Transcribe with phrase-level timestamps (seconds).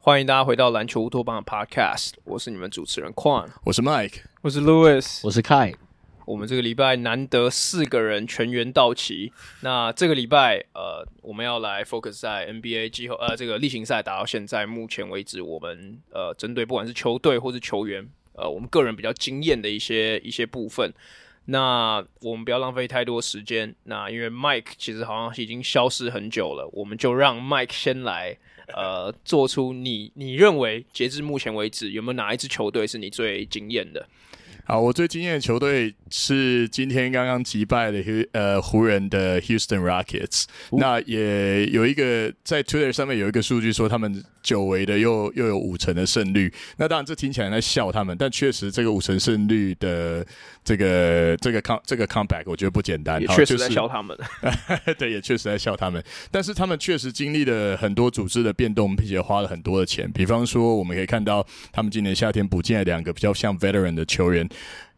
[0.00, 5.74] 欢迎大家回到篮球乌托邦的 Podcast，我是你们主持人 Quan，我是 Mike，我是 Louis，我是 Kai。
[6.28, 9.32] 我们这个礼拜难得四个人全员到齐。
[9.62, 20.92] 那这个礼拜，呃，我们要来 focus 在 NBA 季后呃这个例行赛打到现在目前为止，我们呃针对不管是球队或是球员，呃，我们个人比较惊艳的一些一些部分。
[21.46, 23.74] 那我们不要浪费太多时间。
[23.84, 28.36] 那因为 Mike 其实好像已经消失很久了，我们就让 Mike 先来。
[28.76, 34.06] 呃，做出你你认为截至目前为止有没有哪一支球队是你最惊艳的？
[34.70, 40.44] 好，我最惊艳的球队是今天刚刚击败的呃湖人的 Houston Rockets。
[40.72, 44.22] 那也有一个在 Twitter 上面有一个数据说他们。
[44.48, 50.26] 久违的又又有五成的胜率，那当然这听起来在笑他们，但确实这个五成胜率的
[50.64, 54.16] 这个这个 com 这个 comeback 我觉得不简单，也确实在笑他们。
[54.16, 54.50] 就
[54.86, 60.10] 是、对，也确实在笑他们，但是他们确实经历了很多组织的变动，并且花了很多的钱。
[60.12, 64.48] 比方说，我们可以看到他们今年夏天补进了两个比较像 veteran 的球员。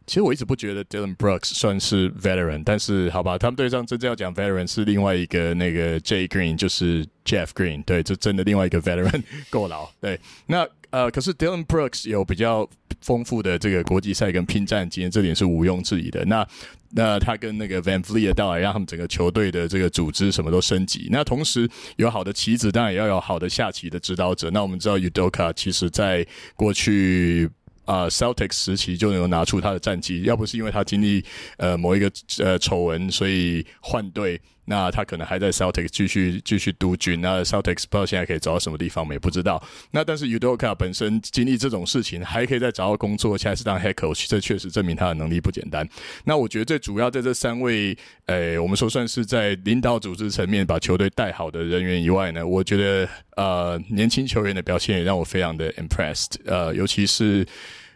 [0.07, 9.89] 其实我一直不觉得 Dylan Brooks 算是 veteran，但是好吧，他们队上真正要讲 veteran 是另外一个那个 Jay Green，就是 Jeff Green，对，这真的另外一个 veteran 够老。
[10.01, 12.67] 对，那呃，可是 Dylan Brooks 有比较
[12.99, 16.25] 丰富的这个国际赛跟拼战经验，这点是毋庸置疑的。
[16.25, 16.45] 那
[16.93, 21.07] 那他跟那个 VanVleet 到来，让他们整个球队的这个组织什么都升级。
[21.09, 24.49] 那同时有好的棋子，当然也要有好的下棋的指导者。
[24.49, 27.49] 那我们知道 Udoka 其实在过去。
[27.85, 31.23] 啊、，Celtics 时期就能够拿出他的战绩，要不是因为他经历
[31.57, 34.39] 呃某一个呃丑闻，所以换队，
[34.71, 37.19] 那他可能还在 Celtics 继续继续督军。
[37.19, 39.61] 那 Celtics 不知道现在可以找到什么地方，我们也不知道。
[39.91, 45.85] 那但是 Udoka 本身经历这种事情，还可以再找到工作，现在是当 Head Coach，这确实证明他的能力不简单。
[46.23, 57.45] 那我觉得最主要在这三位，呃，我们说算是在领导组织层面把球队带好的人员以外呢，我觉得呃年轻球员的表现也让我非常的 impressed，呃，尤其是。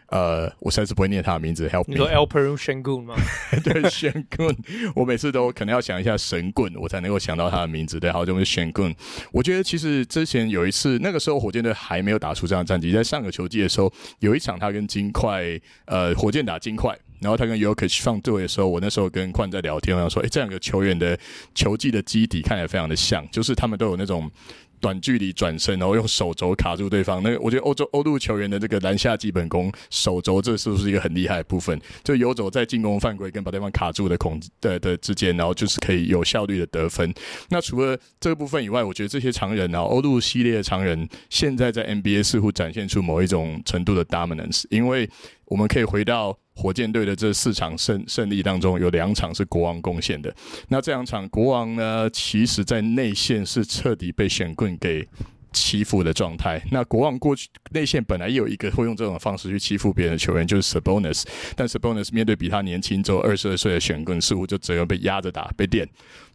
[0.08, 1.68] 呃，我实在是不会念他的名字。
[1.68, 1.94] Help me。
[1.94, 3.14] 你说 Alperen Sengun 吗？
[3.64, 4.56] 对，Sengun。
[4.94, 7.98] 我每次都可能要想一下神棍，我才能够想到他的名字。
[7.98, 8.94] 对，好，就是 Sengun。
[9.32, 15.42] 我觉得其实之前有一次，那个时候火箭队还没有打出这样的战绩，在上个球季的时候，有一场他跟金块，
[15.86, 21.18] 呃，火箭打金块，然后他跟 Yokic 放对的时候，我那时候跟宽在聊天，我想说，哎，这两个球员的
[21.54, 24.30] 球技的基底看起来非常的像，就是他们都有那种。
[24.86, 27.20] 短距离转身，然后用手肘卡住对方。
[27.20, 31.76] 那，我觉得欧洲欧陆球员的这个篮下基本功，手肘这是不是一个很厉害的部分？
[32.04, 37.12] 就游走在进攻犯规跟把对方卡住的孔的的之间，然后就是可以有效率的得分。
[37.48, 45.10] 那除了这部分以外，我觉得这些常人啊，欧陆系列的常人，现在在 NBA 似乎展现出某一种程度的 dominance，因为
[45.46, 46.38] 我们可以回到。
[46.58, 50.34] 火箭队的这四场胜胜利当中，有两场是国王贡献的。
[50.68, 55.06] 那这两场国王呢，其实在内线是彻底被选棍给
[55.52, 56.62] 欺负的状态。
[56.70, 61.24] 那国王过去内线本来也有一个会用这种方式去欺负别人的球员，就是 Sabonis。
[61.54, 65.88] 但 Sabonis 面对比他年轻，只有二十二岁的选棍，似乎就只有被压着打，被电。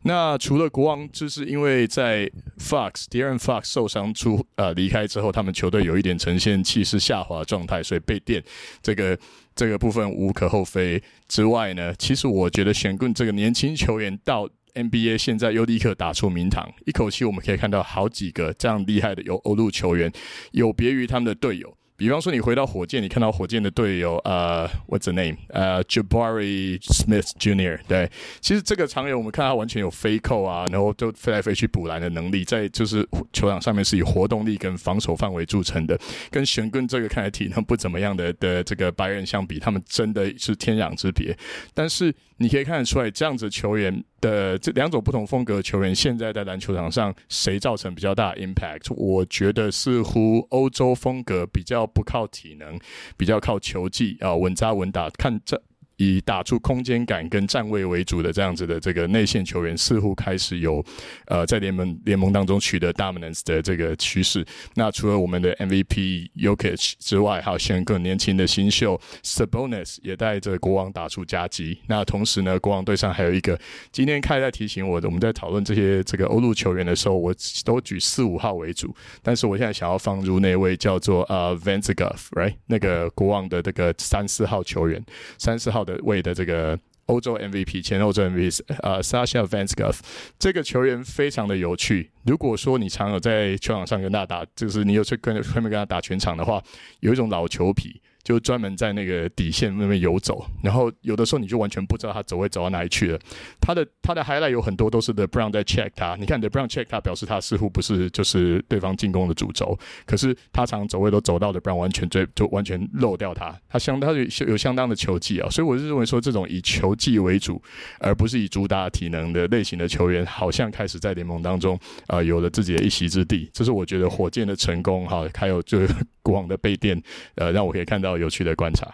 [0.04, 8.44] 那除了国王，就是因为在 Fox De'Aaron Fox 受伤出呃离开之后，他们球队有一点呈现气势下滑状态，所以被电。
[8.82, 9.18] 这个。
[9.54, 20.12] 这个部分无可厚非之外呢，其实我觉得选棍这个年轻球员到 NBA 现在又立刻打出名堂，一口气我们可以看到好几个这样厉害的有欧陆球员，
[20.52, 21.78] 有别于他们的队友。
[22.02, 25.38] 比方说，你回到火箭，你看到火箭的队友，呃，What's the name？
[25.50, 27.80] 呃，Jabari Smith Jr.
[27.88, 35.96] 对，其实这个常人我们看他完全有飞扣啊，然后就飞来飞去补篮的能力，在就是球场上面是以活动力跟防守范围著称的。
[36.32, 41.38] 跟玄棍这个看来体能不怎么样的的这个白人相比，他们真的是天壤之别。
[41.76, 48.92] 但是你可以看得出来，这样子球员的这两种不同风格的球员，现在在篮球场上谁造成比较大的 impact？
[48.96, 51.91] 我觉得似乎欧洲风格比较。
[51.94, 52.80] 不靠体能，
[53.18, 55.62] 比较靠球技啊，稳扎稳打，看这。
[56.02, 60.84] 以打出空间感跟站位为主的这样子的这个内线球员，似乎开始有
[61.28, 64.44] 呃在联盟联盟当中取得 dominance 的这个趋势。
[64.74, 71.80] 那除了我们的 MVP Jokic 之外，还有现在更年轻的新秀 Sabonis 也带着国王打出佳绩。
[71.88, 73.60] 那同时呢，国王队上还有一个，
[73.92, 77.32] 今天开在提醒我的，我们在讨论这些这个欧陆球员的时候，我
[77.64, 85.00] 都举四五号为主，但是我现在想要放入那位叫做呃 Vanzagov，right 那个国王的这个三四号球员，
[85.38, 85.91] 三四号的。
[86.04, 86.78] 位的这个
[87.08, 89.96] 欧洲 MVP 前欧洲 MVP 呃 Sasha v a n s k o v
[90.40, 92.12] 这个球员非常的有趣。
[92.24, 96.62] 如果说你常有在球场上跟他打，就是你有去跟后面跟他打全场的话，
[97.02, 103.20] 有一种老球皮，就专门在那个底线那边游走，然后有的时候你就完全不知道他走位走到哪里去了。
[103.60, 117.60] 他的他的 highlight 有很多都是 The Brown 在 check 他，你看 The Brown check 他表示他似乎不是就是对方进攻的主轴，可是他常走位都走到 The Brown 完全追就完全漏掉他，他相他有有相当的球技啊，所以我是认为说这种以球技为主，
[118.00, 125.88] 而不是以主打体能的类型的球员，好像开始在联盟当中、呃、有了自己的一席之地，这是我觉得火箭的成功哈，还有就是
[126.22, 127.02] 国王的被电，
[127.36, 128.11] 呃，让我可以看到。
[128.18, 128.88] 有趣的观察，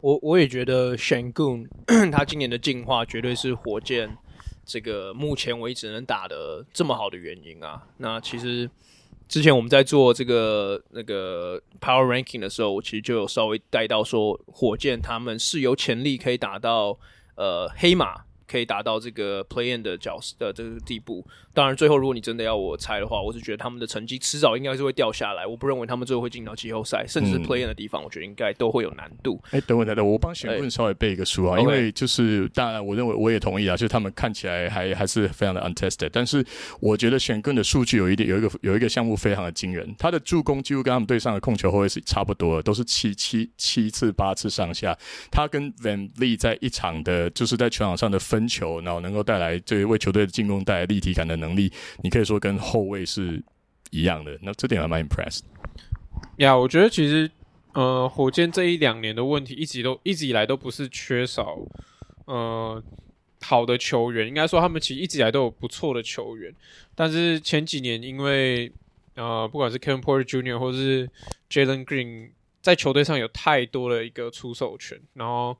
[0.00, 1.66] 我我也觉得 Sengun
[2.12, 4.16] 他今年的进化绝对是火箭
[4.64, 7.82] 这个目前为止能打的这么好的原因啊。
[7.96, 8.70] 那其实
[9.28, 16.98] 之前我们在做这个那个 Power Ranking 的时候，我其实就有稍微带到说，火箭他们是有潜力可以打到
[17.36, 18.27] 呃黑马。
[18.50, 21.24] 可以达到这个 play-in 的角色的这个地步。
[21.52, 25.44] 当然，最后如果你真的要我猜的话，我是觉得他们的成绩迟早应该是会掉下来。
[25.44, 29.40] 我不认为他们最后会进到季后赛，甚至是 play-in 的地方，我觉得应该都会有难度。
[29.50, 36.10] 哎、嗯，等会等等，我帮选棍稍微背一个书啊，欸、因为就是当然，我认为我也同意啊，就是他们看起来还还是非常的 untested。
[36.12, 36.44] 但是
[36.80, 44.96] 我觉得选棍的数据有一点有一个有一个项目非常的惊人，他的助攻几乎跟他们队上的控球后卫是差不多的，都是七七七次八次上下。
[45.28, 49.18] 他跟 VanVleet 在一场的就是在球场上的分球，然后能够。
[49.28, 51.70] 带来这为球队的进攻带来立体感的能力，
[52.02, 53.42] 你可以说跟后卫是
[53.90, 54.38] 一样的。
[54.40, 55.40] 那这点还蛮 impressed。
[56.38, 57.30] 呀，我觉得其实
[57.74, 61.58] 呃，火箭这一两年的问题一直都一直以来都不是缺少
[62.24, 62.82] 呃
[63.42, 66.50] 好的球员，应该说他们其实一直以来都有不错的球员，
[66.94, 68.72] 但是前几年因为
[69.14, 70.58] 呃不管是 Kevin Porter Jr.
[70.58, 71.10] 或是
[71.50, 72.30] Jalen Green
[72.62, 75.54] 在球队上有太多的一个出手权，然后。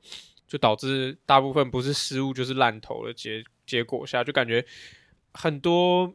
[0.49, 4.65] 就导致大部分不是失误就是烂投的结结果下，就感觉
[5.31, 6.11] 很多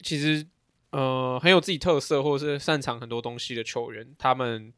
[0.00, 0.46] 其实
[0.90, 4.72] 呃很有自己特色或者是擅长很多东西的球员，他们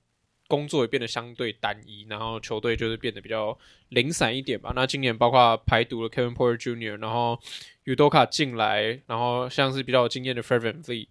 [0.49, 3.57] 工作也变得相对单一，然后球队就是变得比较
[3.91, 4.73] 零散一点吧。
[4.75, 7.39] 那今年包括排毒了 Kevin Porter Jr.，然后
[7.85, 11.07] Udoka 进来，然后像是比较有经验的 Fred VanVleet，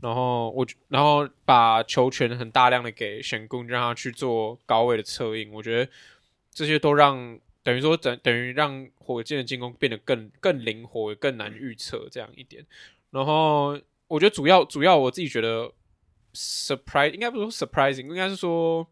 [0.00, 5.90] 然后我然后把球权很大量的给选攻，让他去做高位的策应，我觉得。
[6.58, 12.66] 这些都让等于说等等于让火箭的进攻变得更更灵活，更难预测这样一点。
[13.12, 13.78] 然后
[14.08, 15.72] 我觉得主要主要我自己觉得
[16.34, 18.84] surprise 应该不是 surprising，应该是说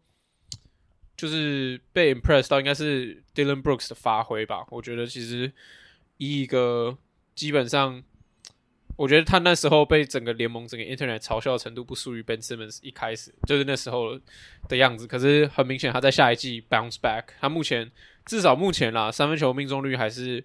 [1.17, 4.65] 就是被 impressed 到应该是 Dylan Brooks 的发挥吧。
[4.69, 5.51] 我觉得其实
[6.15, 6.97] 以一个
[7.35, 8.01] 基本上。
[8.97, 14.19] 我觉得他那时候被整个联盟、整个 Internet 嘲笑的程度不输于 Ben Simmons 一开始就是那时候
[14.67, 15.05] 的样子。
[15.05, 17.25] 可是很明显，他在下一季 bounce back。
[17.39, 17.89] 他目前
[18.25, 20.43] 至少目前啦，三分球命中率还是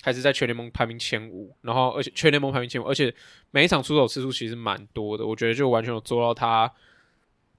[0.00, 1.54] 还是在全联盟排名前五。
[1.60, 3.14] 然后而且全联盟排名前五，而且
[3.50, 5.26] 每一场出手次数其实蛮多的。
[5.26, 6.72] 我觉得就完全有做到他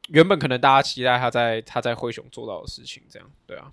[0.07, 3.03] 原本可能大家期待他在他在灰熊做到的事情。
[3.07, 3.71] 这样对啊，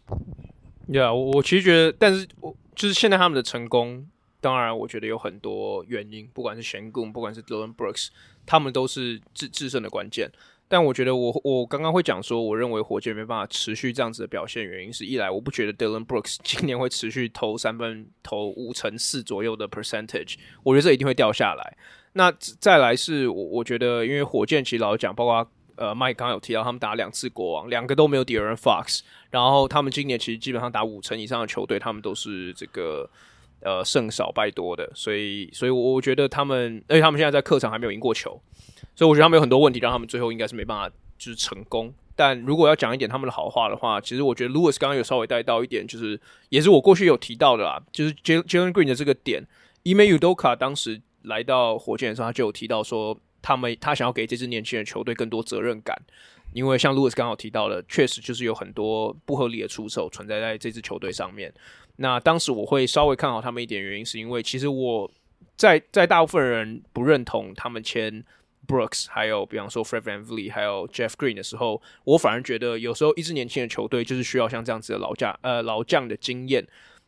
[0.93, 4.06] 对啊，我我其实觉得，但是我就是现在他们的成功。
[4.40, 8.08] 当然，我觉得有很多原因，不管是雄鹿不管是 Dillon Brooks，
[8.46, 10.31] 他们都是制制胜的关键。
[10.70, 21.76] 但我觉得我，我刚刚会讲说，我认为火箭没办法持续这样子的表现，原因是一来，我不觉得 Dillon Brooks 今年会持续投三分，投五成四左右的 percentage，我觉得这一定会掉下来。
[22.12, 22.31] 那
[22.61, 29.00] 再来是我我觉得，因为火箭其实老讲，包括呃麦刚刚有提到，他们打两次国王，两个都没有 Deron Fox，
[29.31, 33.10] 然后他们今年其实基本上打五成以上的球队，他们都是这个。
[33.60, 38.41] 呃，胜少败多的，所以，所以我觉得他们，而且他们现在在客场还没有赢过球，
[38.94, 40.88] 所以我觉得他们有很多问题，让他们最后应该是没办法
[41.19, 41.93] 就是成功。
[42.15, 49.44] 但如果要讲一点他们的好话的话，其实我觉得 Lewis 刚刚有稍微带到一点，就是也是我过去有提到的啦，就是 Jalen Green 的这个点
[49.84, 55.96] ，Ime Udoka 当时来到火箭的时候，他就有提到说，他们他想要给这支年轻人球队更多责任感，
[56.53, 61.53] 因为像 Lewis 刚刚有提到的，确实就是有很多不合理的出手存在在这支球队上面。
[62.00, 65.10] 那当时我会稍微看好他们一点，原因是因为其实我
[65.56, 68.24] 在在大部分人不认同他们签
[68.69, 76.64] Brooks，还有比方说 Fred VanVleet，还有 Jeff Green 的时候，我反而觉得有时候一支年轻的球队就是需要像这样子的老将呃老将的经验，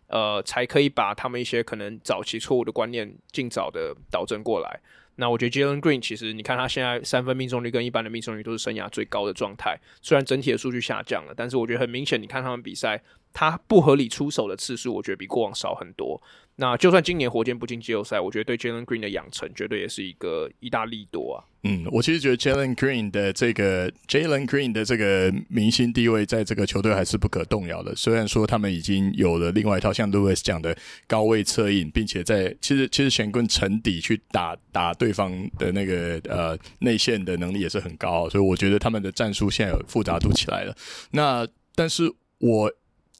[0.08, 4.80] 呃才可以把他们一些可能早期错误的观念尽早的导正过来。
[5.16, 13.02] 那我觉得 Jalen Green 其实你看他现在三分命中率跟一般的命中率都是生涯最高的状态，虽然整体的数据下降了，但是我觉得很明显，你看他们比赛。
[13.32, 16.20] 他不合理出手的次数，我觉得比过往少很多。
[16.56, 21.38] 那就算今年火箭不进季后赛，我觉得对 Jalen Green 的养成绝对也是一个一大利多啊。
[21.62, 27.94] 嗯，我其实觉得 Jalen Green 的这个 Jalen Green 的这个明星地位，在这个球队还是不可动摇的。
[27.94, 30.74] 虽然说他们已经有了另外一套像 Lewis 讲的
[31.06, 40.74] 高位策应，并且在其实其实前棍沉底去打打对方的那个呃内线的能力也是很高，所以我觉得他们的战术现在有复杂度起来了。
[41.10, 42.72] 那但是我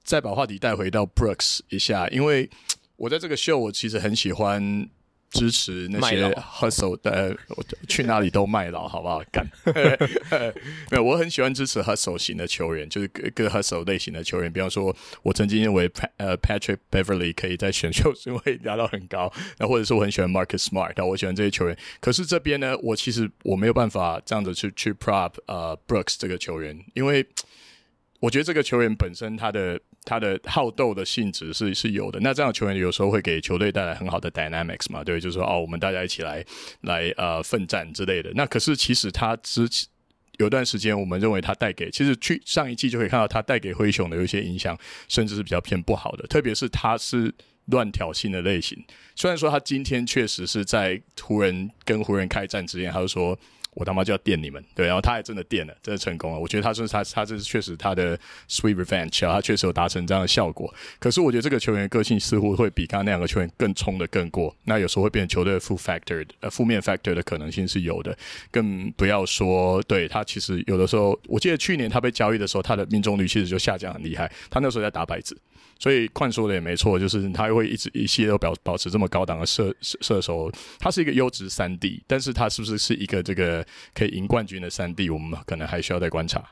[0.02, 2.48] 再把话题带回到 Brooks 一下，因为
[2.96, 4.88] 我在这个秀我其实很喜欢。
[5.30, 7.36] 支持那些 hustle 的，
[7.88, 9.22] 去哪里都卖老，好不好？
[9.30, 9.46] 干，
[10.90, 14.52] 没有，我很喜欢支持 hustle 型的球员，就是各 hustle 类型的球员。
[14.52, 21.78] 比方说，我曾经认为呃 Patrick Beverly 可以在选秀顺位拿到很高，那或者是我很喜欢 Marcus Smart，那我喜欢这些球员。
[22.00, 27.24] 可是这边呢，我其实我没有办法这样子去去 prop 呃 Brooks 这个球员，因为
[28.20, 29.80] 我觉得这个球员本身他的。
[30.02, 36.42] 他的好斗的性质是是有的，那这样的球员有时候会给球队带来很好的 dynamics 嘛，对，就是说哦，我们大家一起来
[36.80, 38.32] 来呃奋战之类的。
[38.34, 39.86] 那可是其实他之前
[40.38, 44.74] 有段时间，我们认为他带给，其实去上一季就可以看到他带给灰熊的有一些影响，
[45.06, 47.30] 甚至是比较偏不好的，特别是他是
[47.66, 48.82] 乱挑衅的类型。
[49.14, 53.38] 虽然说他今天确实是在湖人跟湖人开战之前，他就说。
[53.80, 56.38] 我他妈就要电你们，对，然后他还真的电了，真的成功了。
[56.38, 58.14] 我觉得他是他他这是确实他的
[58.46, 60.72] sweet revenge 啊，他确实有达成这样的效果。
[60.98, 68.14] 可是我觉得这个球员个性似乎会比刚刚那两个球员更冲的更过，那有时候会变成球队的负 factor，呃，负面 factor 的可能性是有的。
[68.50, 74.30] 更不要说，对，他其实有的时候，我记得去年他被交易的时候，他的命中率其实就下降很厉害。
[74.50, 75.34] 他那时候在打白纸。
[75.78, 86.50] 所以宽说的也没错，就是他会一直一系列都保保持这么高档的射射射手，他是一个优质三 D，但是他是不是是一个这个可以赢冠军的三 D，我们可能还需要再观察。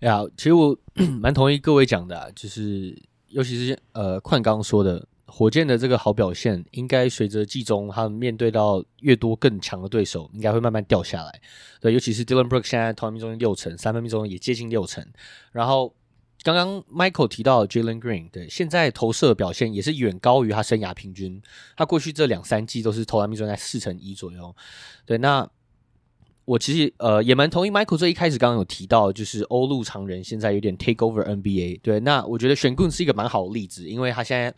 [0.00, 0.76] 呀，其实我
[1.20, 2.96] 蛮同意各位讲的，啊，就是
[3.28, 11.40] 尤其是呃宽刚说的，火箭的这个好表现，应该随着季中他们面对到越多更强的对手，应该会慢慢掉下来。
[11.80, 15.06] 对，尤其是 Dillon Brooks 现在投篮命中率六成，三分命中率也接近六成，
[15.52, 15.94] 然后。
[16.42, 21.42] 刚刚 Michael 提到 Jalen Green，对，现在投射表现也是远高于他生涯平均。
[21.76, 24.54] 他过去这两三季都是投篮命中在四成一左右。
[25.04, 25.48] 对，那
[26.46, 31.80] 我其实呃也蛮同意 Michael 这一开始刚刚有提到，就是欧陆常人现在有点 take over NBA。
[31.82, 34.50] 对，那我觉得选棍是一个蛮好的例子，因为他现在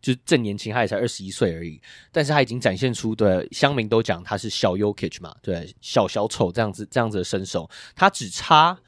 [0.00, 1.78] 就正年轻，他也才二十一岁而已，
[2.10, 8.78] 但是他已经展现出对乡民都讲他是小 Jokic 嘛，对，小小丑这样子这样子的身手，他只差。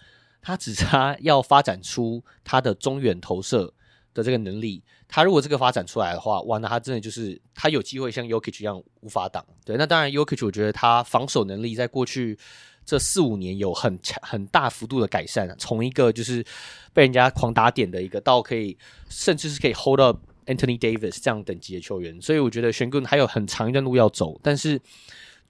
[0.40, 3.71] 他只差要发展出他的中远投射
[4.14, 4.83] 的这个能力。
[5.09, 9.45] 他如果这个发展出来的话，哇，那他真的就是他有机会像 Yokich 一样无法挡。
[9.65, 12.38] 对，那当然 Yokich 我觉得他防守能力在过去
[12.85, 16.45] 这四五年有很强、很大幅度的改善，从一个就是
[16.93, 18.77] 被人家狂打点的一个，到可以
[19.09, 22.21] 甚至是可以 hold up Anthony Davis 这样等级的球员。
[22.21, 24.81] 所以我觉得选 n 还有很长一段路要走，但是。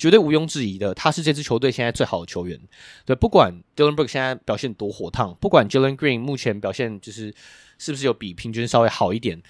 [0.00, 2.56] 绝对毋庸置疑的，他是这支球队现在最好的球员。
[3.04, 7.34] 对，不管 Dillon Brooks 现在表现多火烫，不管 Jalen Green 目前表现就是
[7.78, 9.40] 是不是有比平均稍微好一点，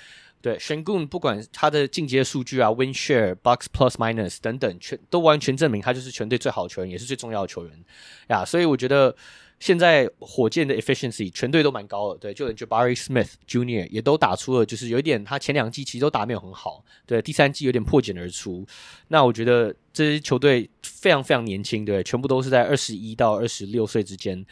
[0.40, 7.84] 对，Sengun 不管他的进阶数据啊，Win Share、Box Plus Minus 等等，全都完全证明他就是全队最好的球员，也是最重要的球员
[8.28, 8.44] 呀。
[8.44, 9.16] 所以我觉得。
[9.60, 18.64] 现在火箭的 efficiency 全队都蛮高的，对，就连 Jabari Smith Junior 也都打出了，就是有一点他前两季其实都打没有很好，对，第三季有点破茧而出。
[19.08, 24.46] 那我觉得这支球队非常非常年轻，对，全部都是在二十一到二十六岁之间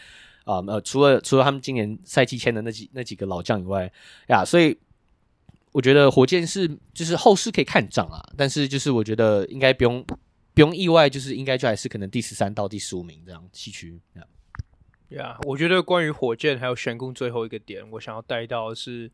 [0.46, 3.92] 啊、呃，除了除了他们今年赛季签的那几那几个老将以外
[4.28, 4.78] 呀，所以
[5.72, 10.02] 我觉得火箭是就是后市可以看涨啊，但是就是我觉得应该不用
[10.54, 14.00] 不用意外，就是应该就还是可能第十三到第十五名这样西区。
[14.14, 14.22] 呀
[15.10, 19.10] ，yeah, 我觉得关于火箭还有悬空最后一个点，我想要带到的是，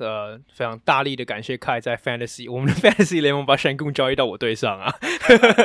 [0.00, 4.94] 呃，非常大力的感谢 Kai 在 Fantasy 我们的 Fantasy 联盟把选攻交易到我队上啊，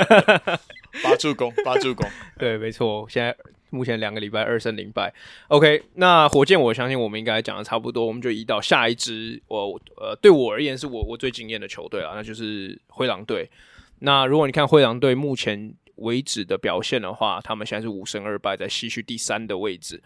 [1.04, 3.36] 八助攻， 八助攻，对，没错，现在
[3.70, 5.14] 目前两个礼拜二胜零败
[5.48, 13.50] ，OK，那火箭我相信我们应该讲的差不多，我们就移到下一支，我呃，对我而言是我我最惊艳的球队啊，那就是灰狼队。
[14.00, 15.74] 那如果你看灰狼队目前。
[16.00, 20.04] 为止的表现的话，他们现在是五胜二败，在西区第三的位置。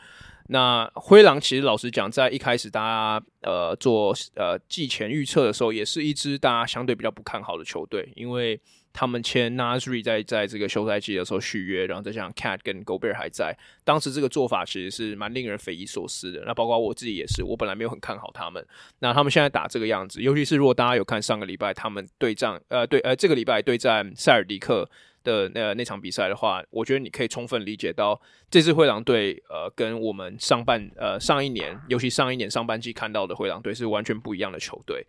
[0.52, 8.60] 那灰狼其实老实讲，在一开始大家呃做呃季前预测的时候，也是一支大家相对比较不看好的球队，因为
[8.92, 16.44] 他们签 Nasri 在在这个休赛季的时候续约，然后再加上 Cat 跟 Gobert 还在，当时这个做法其实是蛮令人匪夷所思的。
[16.48, 18.66] 那包括我自己也是，我本来没有很看好他们。
[18.98, 24.90] 那他们现在打这个样子，尤其是如果大家有看上个礼拜他们对战呃对呃这个礼拜对战塞尔迪克。
[25.24, 35.06] 的那那场比赛的话，我觉得你可以充分理解到这支灰狼队，呃，跟我们上半呃上一年，尤其上一年上半季看到的灰狼队是完全不一样的球队。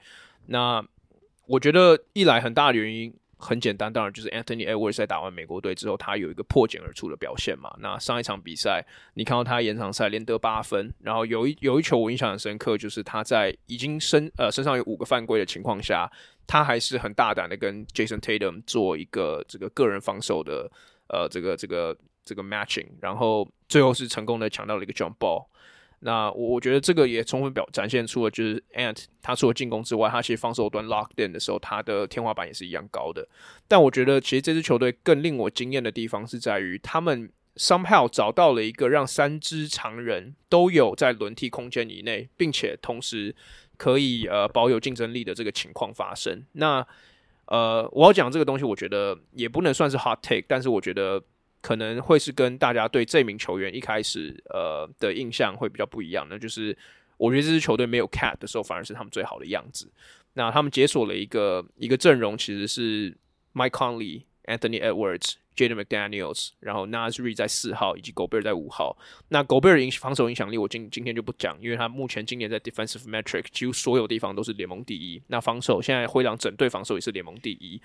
[0.47, 0.85] 那
[1.47, 7.75] 我觉得一来很大的原因，很简单，当然就是 Anthony Edwards 在打完美国队之后，他有一个破茧而出的表现嘛。
[7.80, 16.11] 那上一场比赛，你看到他延长赛连得八分，然后有一有一球我印象很深刻，就是他在已经身呃身上有五个犯规的情况下，
[16.47, 20.70] 他还是很大胆的跟 Jason Tatum 做一个这个个人防守的
[21.09, 25.47] 呃这个这个这个 matching，然后最后是成功的抢到了一个 jump ball。
[26.02, 33.28] 那我我觉得这个也充分表展现出了，就是 Ant 他除了进攻之外，他其实防守端 lock in 的时候，他的天花板也是一样高的。
[33.69, 43.35] 但我觉得其实这支球队更令我惊艳的地方是在于，他们 somehow 找到了一个让三支常人都有在轮替空间以内，并且同时
[43.76, 46.42] 可以呃保有竞争力的这个情况发生。
[46.52, 46.87] 那
[47.45, 51.23] 呃，我要讲这个东西，我觉得也不能算是 hot take，但是我觉得。
[51.61, 56.76] 可能会是跟大家对这名球员一开始呃的印象会比较不一样，那就是
[57.17, 59.90] 我觉得这支球队没有 Cat 的时候，反而是他们最好的样子。
[60.35, 63.17] 那他们解锁了一个一个阵容，其实是
[63.52, 68.97] Mike Conley、Anthony Edwards、Jaden McDaniels，然后 Nazri 在四号，以及 Gobert 在五号。
[69.29, 75.21] 那 Gobert 影防守影响力，我今今天就不讲，因为他目前今年在 Defensive Metric 几乎所有地方都是联盟第一。
[75.26, 77.83] 那防守现在灰狼整队防守也是联盟第一。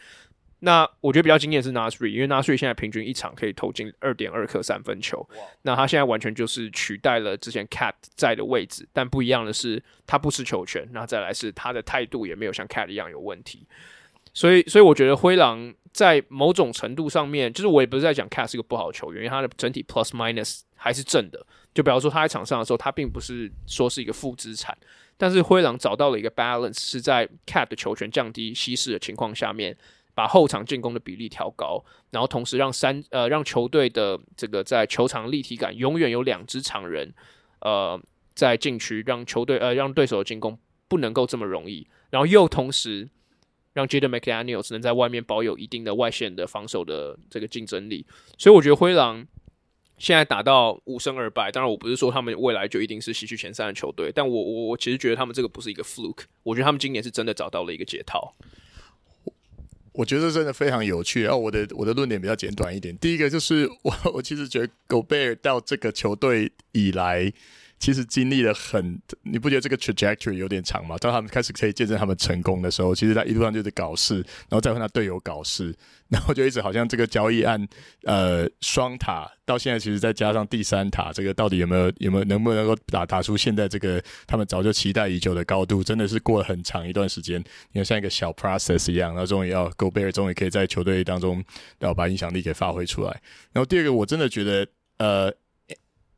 [0.66, 5.24] 那我觉得比较惊艳是 Naz Reid，因为 Naz Reid 现在平均一场可以投进二点二颗三分球。
[5.62, 10.90] 那他现在完全就是取代了之前 Cat 在的位置，但不一样的是，他不吃球权。
[10.92, 13.68] 那再来是他的态度也没有像 Cat 一样有问题。
[14.34, 21.46] 所以，所以我觉得灰狼在某种程度上面，就是我也不是在讲 Cat 是一个不好的球员，因为他的整体 Plus Minus 还是正的。
[21.76, 24.76] 就比方说他在场上的时候，他并不是说是一个负资产，
[25.16, 29.78] 但是灰狼找到了一个 balance，是在 Cat 的球权降低稀释的情况下面。
[30.16, 37.14] 把后场进攻的比例调高，然后同时让三呃让球队的这个在球场立体感永远有两支场人，
[37.60, 38.02] 呃
[38.34, 40.58] 在禁区让球队呃让对手的进攻
[40.88, 43.10] 不能够这么容易，然后又同时
[43.74, 48.06] 让 Jaden McDaniel 只能在外面保有一定的外线的防守的这个竞争力，
[48.38, 49.28] 所以我觉得灰狼
[49.98, 58.34] 现在打到五胜二败，当然我不是说他们未来就一定是西区前三的球队，但我我我其实觉得他们这个不是一个 fluke，我觉得他们今年是真的找到了一个解套。
[59.96, 61.24] 我觉得真的非常有趣。
[61.24, 62.96] 然后我的我的论点比较简短一点。
[62.98, 67.32] 第一个就是我我其实觉得狗贝尔到这个球队以来。
[67.86, 70.98] 其实经历了很，你不觉得这个 trajectory 有点长吗？
[70.98, 74.16] 当他们开始可以见证他们成功的时候，其实他一路上就是搞事，
[74.50, 75.72] 然后再和他队友搞事，
[76.10, 77.64] 然后就一直好像这个交易案，
[78.02, 85.84] 呃，双塔到现在，其实再加上第三塔，这个到底有没有有没有能不能够打打出现在这个他们早就期待已久的高度？
[85.84, 87.40] 真的是过了很长一段时间，
[87.72, 91.44] 你看像一个小 process 一样，然后终于要 Go Bear 终于可以在球队当中
[91.82, 93.22] 要把影响力给发挥出来。
[93.54, 94.68] 然后第二个，我真的觉得，
[94.98, 95.32] 呃。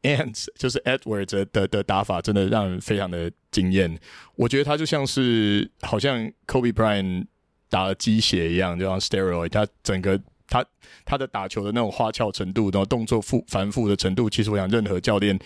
[0.03, 3.99] Ant 就是 Edwards 的的，的打法，真的让人非常的惊艳。
[4.36, 7.25] 我觉得他就像是好像 Kobe Bryant
[7.69, 10.19] 打了鸡血一样，就像 Steroid，他整个。
[10.49, 10.65] 他
[11.03, 15.38] 他的打球的那种花俏程度，然后动作复繁复的程度，其实我想任何教练，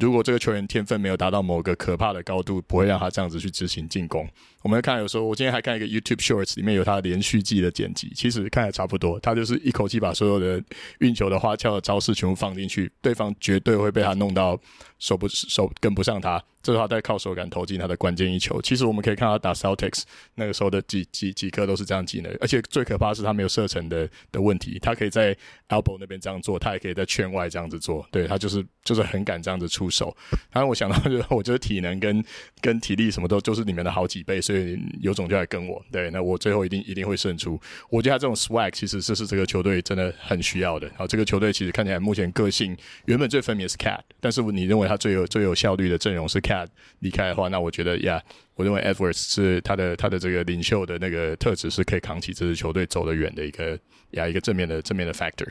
[0.00, 4.28] 如果这个球员天分没有达到某个可怕的高度，不会让他这样子去执行进攻。
[4.62, 10.62] 我们看有时候，我今天还看一个 YouTube Shorts，里面有他连续技的剪辑，其实看起来差不多，他就是一口气把所有的
[11.00, 14.58] 运球的花俏的招式全部放进去，对方绝对会被他弄到
[14.98, 16.42] 手不手跟不上他。
[16.62, 18.58] 这时候他再靠手感投进他的关键一球。
[18.62, 20.04] 其实我们可以看他打 Celtics
[20.34, 24.78] 那个时候的几几几颗都是这样进的，而且最可怕是他没有射程的的问题。
[24.80, 25.36] 他可以在
[25.68, 28.06] elbow 那边这样做，他也可以在圈外这样子做。
[28.10, 30.16] 对，他就是就是很敢这样子出 手。
[30.52, 32.24] 当然我想到就是我觉得体能跟
[32.60, 35.84] 跟体力什么都就是你们的好几倍，所以有种就来跟我。
[35.90, 37.60] 对，那我最后一定一定会胜出。
[37.90, 40.86] 我觉得他这种 swag 其实这是这个球队真的很需要的。
[40.88, 46.68] 然后这个球队其实看起来目前个性原本最分明是 Cat，但是你认为他最有最有效率的阵容是 Cat。
[47.00, 48.22] 离开的话，那我觉得呀，
[48.54, 53.78] 我认为 Edwards 是他的他的这个领袖的那个特质，是可以扛起这支球队走得远的一个
[54.12, 55.48] 呀一个正面的正面的 factor。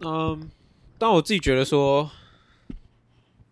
[0.00, 0.48] 嗯，
[0.98, 2.10] 但我自己觉得说，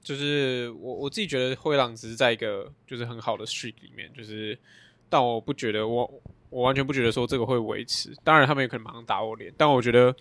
[0.03, 4.59] 就是我我自己觉得灰狼只是在一个就是很好的 streak 里面，就是
[5.09, 8.15] 但我不觉得我我完全不觉得说这个会维持。
[8.25, 10.15] 当然他们也可能马上打我脸，但我觉得，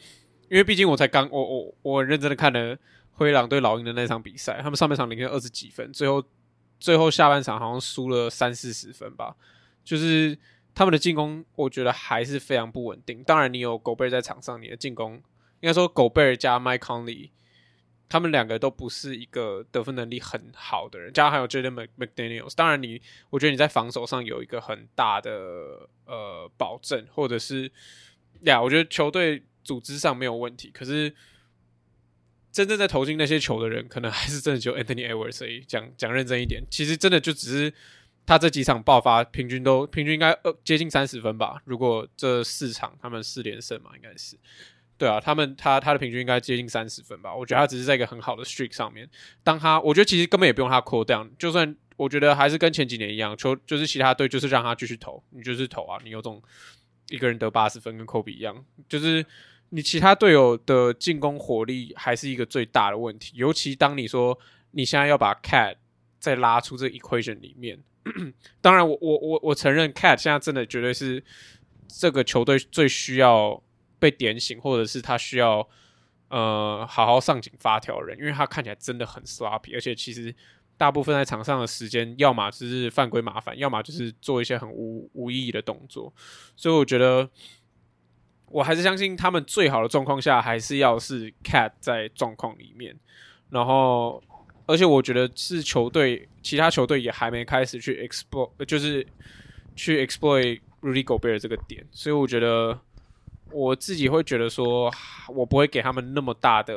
[0.49, 2.77] 因为毕竟我才刚我我我很认真的看了。
[3.13, 6.23] 灰狼对老鹰的那场比赛，他们上半场领先二十几分，最后
[6.79, 9.35] 最后下半场好像输了三四十分吧。
[9.83, 10.35] 就是
[10.73, 13.21] 他们的进攻，我觉得还是非常不稳定。
[13.23, 15.21] 当然，你有狗贝在场上，你的进攻
[15.59, 17.29] 应该说狗贝尔加麦康利，
[18.11, 21.13] 他们两个都不是一个得分能力很好的人。
[21.13, 27.71] 加上还有 Jaden McDaniels，当然你，我觉得你在防守上有一个很大的呃保证，或者是
[28.41, 31.15] 呀，我觉得球队组织上没有问题，可是。
[32.53, 35.65] 真正在投进那些球的人，可能还是真的就 Anthony Edwards。
[35.65, 37.73] 讲讲认真一点，其实真的就只是
[38.25, 41.61] 他这几场爆发，平均都平均应该呃接近三十分吧。
[41.63, 44.35] 如果这四场他们四连胜嘛，应该是
[45.01, 47.33] 对啊，他们他他的平均应该接近三十分吧。
[47.33, 49.09] 我觉得他只是在一个很好的 streak 上面。
[49.43, 56.39] 当他我觉得其实根本也不用他 cool down，就算我觉得还是跟前几年一样，球就是其他队就是让他继续投，你就是投啊，你有种
[57.09, 59.25] 一个人得八十分跟科比一样，就是
[59.69, 63.31] 你其他队友的进攻火力还是一个最大的问题。
[63.35, 64.37] 尤其当你说
[64.69, 65.77] 你现在要把 Cat
[66.19, 67.79] 再拉出这 equation 里面。
[68.61, 71.23] 当然，我我我我承认，Cat 现在真的绝对是
[71.87, 73.63] 这个球队最需要
[74.01, 75.65] 被点醒，或者是他需要
[76.27, 80.35] 呃好好上紧发条人，因为他看起来真的很 sloppy，而且其实
[80.75, 86.11] 大部分在场上的时间，要么就是犯规麻烦，要么就是做一些很无无意义的动作，
[86.57, 87.29] 所以我觉得
[88.47, 92.99] 我还是相信他们最好的状况下，还是要是 Cat 在状况里面，
[93.49, 94.21] 然后。
[94.67, 99.05] 而且我觉得是球队，其他球队也还没开始去 explore，就是
[99.75, 102.79] 去 exploit Rudy Gobert 这个点，所以我觉得
[103.53, 104.91] 我自己会觉得说，
[105.27, 106.73] 我不会给他们那么大的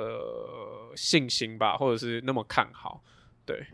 [0.97, 3.03] 信心吧，或者是那么看好。
[3.45, 3.67] 对，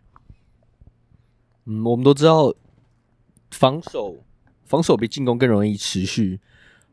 [1.67, 2.55] 嗯，我们都知道
[3.51, 4.25] 防守
[4.65, 6.41] 防守比进攻更容易持续。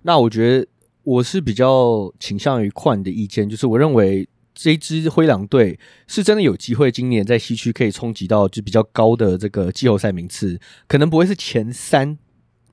[0.03, 0.67] 那我觉得
[1.03, 4.27] 我是比较倾向于宽的意见，就是我认为。
[4.59, 12.17] 这一支灰狼队是真的有机会，今年在西区可以冲击到就比较高的这个季后赛名次，可能不会是前三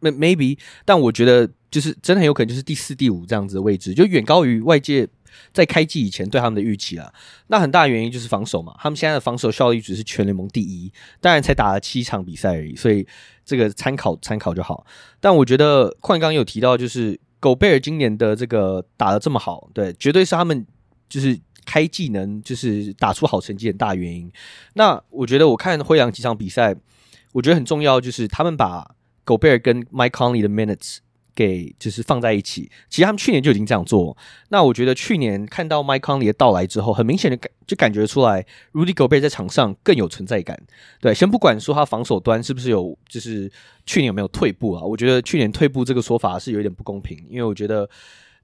[0.01, 5.09] ，maybe，但我觉得就是真的很有可能就是第四、第五这样子的位置，就远高于外界
[5.53, 7.13] 在开季以前对他们的预期了。
[7.49, 13.07] 那很大原因就是防守嘛，他们现在的防守效率只是全联盟第一，当然才打了七场比赛而已，所以
[13.45, 14.87] 这个参考参考就好。
[15.21, 20.67] 但我觉得矿刚有提到，就是狗贝尔今年的这个打得这么好，对，绝对是他们
[21.09, 21.41] 就是。
[21.67, 24.31] 开技能就是打出好成绩很大原因。
[24.75, 26.77] 那我觉得我看灰狼几场比赛，
[27.33, 30.99] 我觉得很重要就是他们把狗贝尔跟 Mike Conley 的 minutes
[31.35, 32.71] 给就是放在一起。
[32.89, 34.17] 其实他们去年就已经这样做。
[34.49, 40.61] 那我觉得去年看到 Mike Conley 的到来之后，很明显的感就感觉出来 Rudy Gobert 在场上更有存在感。
[41.01, 43.51] 对，先不管说他防守端是不是有就是
[43.87, 44.83] 去年有没有退步啊？
[44.83, 47.89] 我觉得去年退步这个说法是有点不公平，因为我觉得。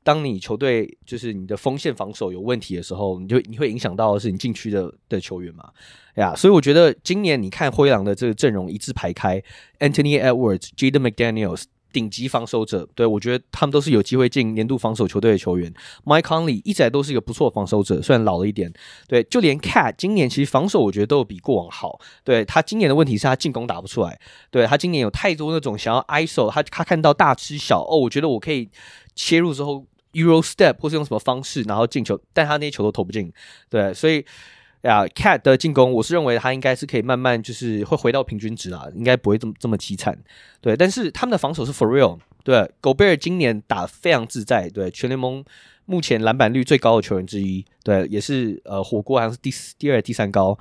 [0.03, 5.68] 当你球队就是你的锋线防守有问题的时候，你就你会影响到的是你禁区的的球员嘛？
[6.14, 9.38] 呀，所以我觉得今年你看灰狼的这个阵容一字排开
[9.79, 15.72] ，Anthony Edwards、Jaden McDaniels 顶级防守者，对，我觉得他们都是有机会进年度防守球队的球员。
[16.05, 18.72] Mike Conley 一直都是一个不错的防守者，虽然老了一点，
[19.09, 22.00] 对，就连 Cat 今年其实防守我觉得都比过往好。
[22.24, 24.18] 对，他今年的问题是他进攻打不出来，
[24.50, 28.68] 对，他今年有太多那种想要 ISO，他他看到大吃小哦，我觉得我可以
[29.14, 29.85] 切入之后。
[30.12, 33.33] Euro step 或是用什么方式，然后进球，但他那些球都投不进，
[33.68, 34.26] 对，所以
[34.82, 40.18] 呀，Cat 的进攻，我是认为他应该是可以慢慢就是会回到平均值啦，应该不会这么这么凄惨，
[40.60, 45.44] 对，但是他们的防守是 for real，对，Gobert 今年打非常自在，对，全联盟
[45.84, 50.58] 目前篮板率最高的球员之一，对，也是呃火锅好像是第四、第二、第三高，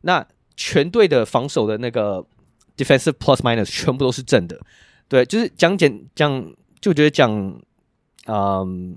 [0.00, 2.24] 那全队的防守的那个
[2.76, 4.60] defensive plus minus 全部都是正的，
[5.08, 7.60] 对，就是讲简讲，就觉得讲。
[8.28, 8.96] 嗯，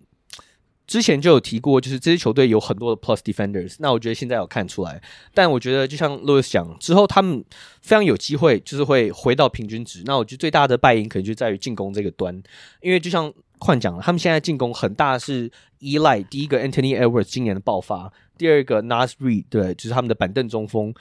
[0.87, 3.75] 之前就有提过，就是这支球队有很多的 plus defenders。
[3.79, 5.01] 那我觉得现在有看出来，
[5.33, 7.43] 但我觉得就像 Louis 讲，之后他们
[7.81, 10.03] 非常有机会，就是会回到平均值。
[10.05, 12.39] 那我觉得最大的败因可能就在于进攻这个端，
[12.81, 20.93] 因为就像换讲了，他们现在进攻很大是依赖第一个 Anthony Edwards 今年的爆发，第二个 Naz Reid 对，就是他们的板凳中锋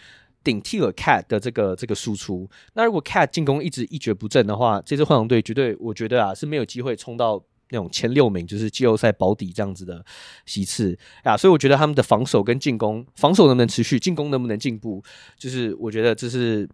[0.42, 2.48] 顶替了 Cat 的这个这个输出。
[2.72, 7.44] 那如果 Cat 进攻一直一蹶不振的话，这支灰狼队绝对我觉得啊是没有机会冲到。
[7.74, 10.04] 那种前六名就是季后赛保底这样子的
[10.46, 15.02] 席次啊，所以我觉得他们的防守跟进攻，防守能不能持续，进攻能不能进步，
[15.36, 16.68] 就是我觉得这是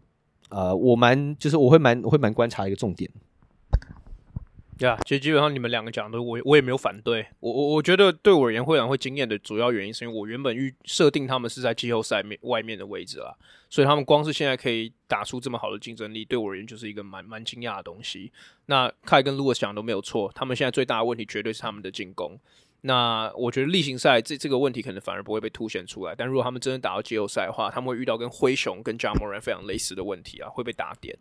[0.50, 3.10] 呃，我蛮就是我会蛮我会蛮观察一个重点。
[4.80, 7.26] 呀其实基本上你们两个讲的，我我也没有反对。
[7.40, 13.34] 我我我觉得对我而言，会长会惊艳的主要原因，是因为我原本预设定他们是在季后赛面外面的位置啦，
[13.68, 18.32] 所以他们光是现在可以打出这么好的竞争力，对我而言就是一个蛮蛮惊讶的东西。
[18.66, 22.38] 那凯跟卢尔讲都没有错，他们现在最大的问题绝对是他们的进攻。
[22.82, 31.14] 那我觉得例行赛这这个问题可能反而不会被凸显出来，但如果他们真的打到季后赛的话，他们会遇到跟灰熊跟 j a m a r a n 非常类似的问题啊，会被打点。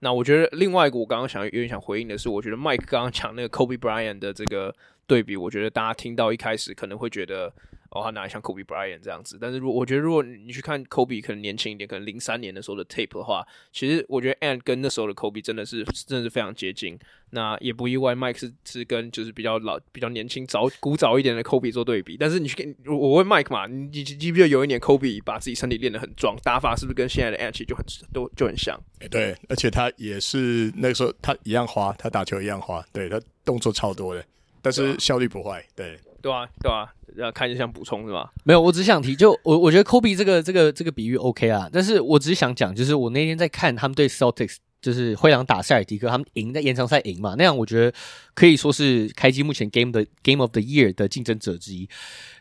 [0.00, 4.74] 那我觉得另外一个我刚刚想有点想回应的是，我觉得 Mike 刚刚讲那个 Kobe Bryant 的这个
[5.06, 7.50] 对比，我觉得大家听到一开始可能会觉得
[7.90, 9.38] 哦，他哪里像 Kobe Bryant 这样子。
[9.40, 16.98] 但是如果我觉得，如果你去看 Kobe 可能年轻一点，可能零三年的时候的 tape 的话，其实我觉得 Ant 跟那时候的 Kobe 真的是真的是非常接近。
[17.30, 22.16] 那也不意外，Mike 是是跟就是比较老、比较年轻、早古早一点的 Kobe 做对比。
[22.16, 28.80] 但是你去跟我问 Mike 嘛，你记不记得有一年 Kobe 把自己身体练得很壮，打法是不是跟现在的 Ant 就很都就很像？
[29.00, 34.24] 欸，对，而且他也是那个时候他一样花，他打球一样花，对，他动作超多的，
[34.62, 35.98] 但是效率不坏，对。
[36.26, 38.32] 对啊，对啊，要看你想补充是吧？
[38.44, 44.56] 没有，我只想提，就我我觉得 Kobe 这个这个这个比喻 OK 啊，但是我只是想讲，就是我那天在看他们对 Celtics。
[44.86, 47.92] 就是灰狼打塞尔提克，他们赢在延长赛赢嘛，那样我觉得
[48.34, 51.88] 可以说是开机目前 Game 的 Game of the Year 的竞争者之一。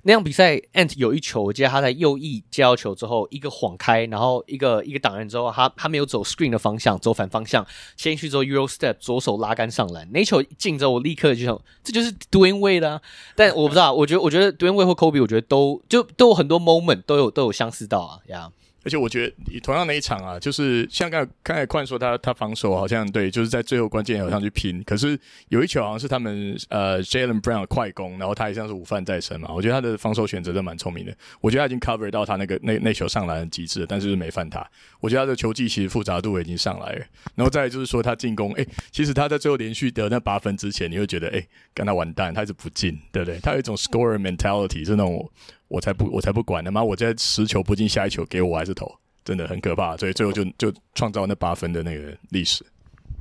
[0.03, 7.65] 那样比赛，Ant 有一球，我记得他在右翼接到球之后，一个晃开，然后一个一个挡人之后，他他没有走 Screen 的方向，走反方向，
[7.97, 13.01] 先去之后 Euro Step 左手拉杆上篮，那球进之后，我立刻就想，这就是 Dwyane Wade 的啊。
[13.35, 18.51] 但我不知道，我觉得我觉得 Dwyane Wade 或 Kobe，我觉得都就都有很多 moment 都有都有相似到啊，呀、
[18.85, 24.81] 而且我觉得，同样的一场啊，就是像刚刚才宽说他他防守好像对，就是在最后关键球上去拼。
[24.83, 25.19] 可是
[25.49, 29.49] 有一球好像是他们呃，Jalen Brown 快攻，然后他也像是午饭在身嘛。
[29.51, 31.13] 我觉得他的防守选择都蛮聪明的。
[31.41, 34.63] 我觉得他已经 cover 到他那个那那球上篮的极致，但是，是没犯他。
[34.99, 37.05] 我觉得他的球技其实复杂度已经上来了。
[37.33, 41.43] 然后再就是说他进攻，哎、其实他在最后连续得那八分之前，你会觉得哎，
[41.73, 43.39] 跟、他完蛋，他一直不进，对不对？
[43.39, 45.27] 他有一种 scorer mentality，是那种
[45.67, 48.99] 我才不我才不管呢妈，我在十球不进，下一球给我还是投。
[49.23, 52.63] 真的很可怕，所以最后就就创造那八分的那个历史。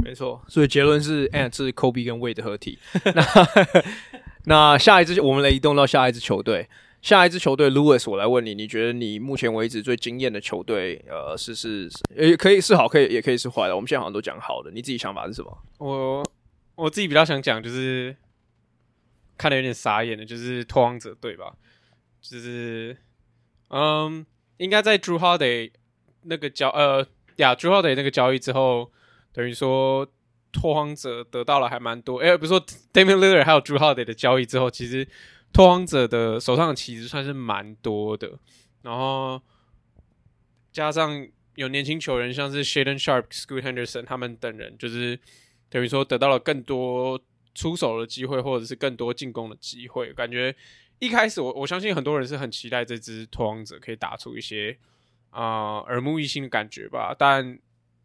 [0.05, 2.79] 没错，所以结论是，Ant 是 Kobe 跟 Wade 的合体。
[3.15, 3.25] 那
[4.45, 6.69] 那下一支我们来移动到下一支球队，
[7.01, 13.75] 下一支球队 Lewis，我来问你，你觉得你目前为止最惊艳的球队，呃，是是也可以是好，可以也可以是坏的。
[13.75, 15.59] 我们现在好像都讲好的，你自己想法是什么？
[15.79, 16.23] 我
[16.75, 18.15] 我自己比较想讲，就是
[19.39, 21.51] 看的有点傻眼的，就是拓荒者队吧，
[22.25, 22.97] 就是
[23.69, 24.25] 嗯，
[24.57, 25.47] 应该在朱浩德。
[26.27, 27.07] 那个交呃
[27.37, 28.91] 呀朱浩德那个交易之后，
[29.31, 30.11] 等于说
[30.51, 32.17] 拓荒者得到了还蛮多。
[32.17, 32.59] 哎、欸，比如说
[32.95, 35.07] Damian l i l l a r 还有朱浩德的交易之后，其实
[35.53, 38.39] 拓荒者的手上的棋子算是蛮多的。
[38.81, 39.39] 然后
[40.73, 45.21] 加上有年轻球员，像是 Shaedon Sharp、Scoot Henderson 他们等人，就是
[45.69, 47.21] 等于说得到了更多
[47.55, 50.11] 出手的机会，或者是更多进攻的机会。
[50.15, 50.57] 感觉
[50.99, 54.79] 一开始我我相信很多人是很期待这支拓荒者可以打出一些。
[55.37, 57.13] 啊、耳目一新的感觉吧。
[57.19, 57.59] 但，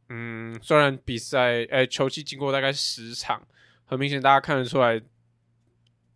[0.08, 3.48] 嗯，虽然比赛，诶、球季经过大概十场，
[3.86, 5.00] 很明显大家看得出来，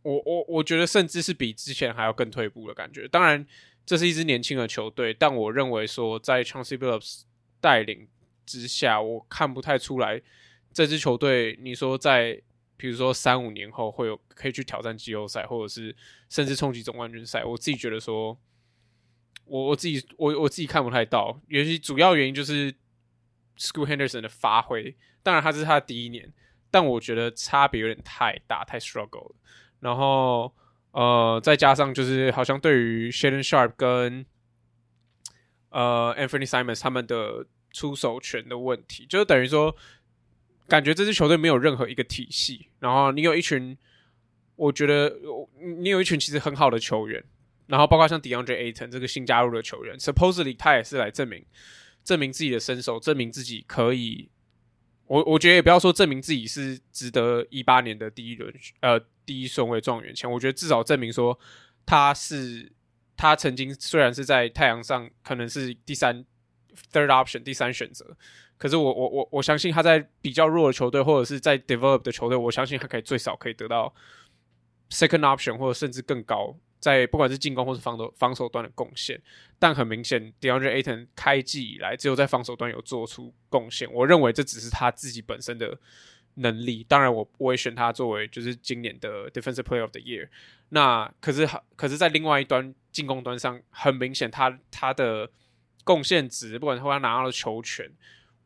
[0.01, 3.07] 我我我觉得甚至是比之前还要更退步的感觉。
[3.07, 3.45] 当然，
[3.85, 7.21] 这是一支年轻的球队，但我认为说，在 Chauncey Billups
[7.61, 8.07] 带领
[8.43, 10.19] 之下，我看不太出来
[10.73, 11.59] 这支球队。
[11.61, 12.41] 你说在，
[12.83, 15.95] 比如说三五年后会有可以去挑战季后赛，或者是
[16.27, 18.37] 甚至冲击总冠军赛，我自己觉得说。
[19.45, 22.73] 我我自己我我自己看不太到，尤其主要原因就是
[23.57, 26.31] School Henderson 的发挥，当然他是他的第一年，
[26.71, 29.35] 但我觉得差别有点太大，太 struggle 了。
[29.81, 30.53] 然后
[30.91, 34.25] 呃，再加上就是好像对于 Shaedon Sharpe 跟
[35.69, 39.75] 呃 Anthony Simons 他们的出手权的问题，就等于说
[40.73, 43.77] 感觉这支球队没有任何一个体系，然后你有一群，
[44.55, 45.15] 我觉得
[45.61, 47.23] 你有一群其实很好的球员。
[47.67, 51.45] 然后包括像 DeAndre Aton 这个新加入的球员，supposedly 他也是来证明
[52.03, 54.31] 证明自己的身手，证明自己可以。
[55.05, 61.39] 我我觉得也不要说证明自己是值得一八年的第一轮呃第一顺位状元签，我觉得至少证明说
[61.85, 62.71] 他是
[63.15, 66.25] 他曾经虽然是在太阳上可能是第三
[66.91, 68.17] third option 第三选择，
[68.63, 73.93] 可是我我我我相信他在比较弱的球队或者是在 develop 的球队，我相信他可以最少可以得到
[74.89, 76.55] second option 或者甚至更高。
[76.79, 79.21] 在不管是进攻或是防守防守端的贡献，
[79.59, 83.91] 但很明显，DeAndre Ayton 开季以来只有在防守端有做出贡献。
[83.91, 85.77] 我认为这只是他自己本身的
[86.35, 86.85] 能力。
[86.87, 90.29] 当然我，我我也选他作为就是今年的 Defensive Player of the Year。
[90.69, 91.45] 那可是
[91.75, 95.29] 可是在另外一端进攻端上，很明显他他的
[95.83, 97.91] 贡献值，不管他拿到的球权，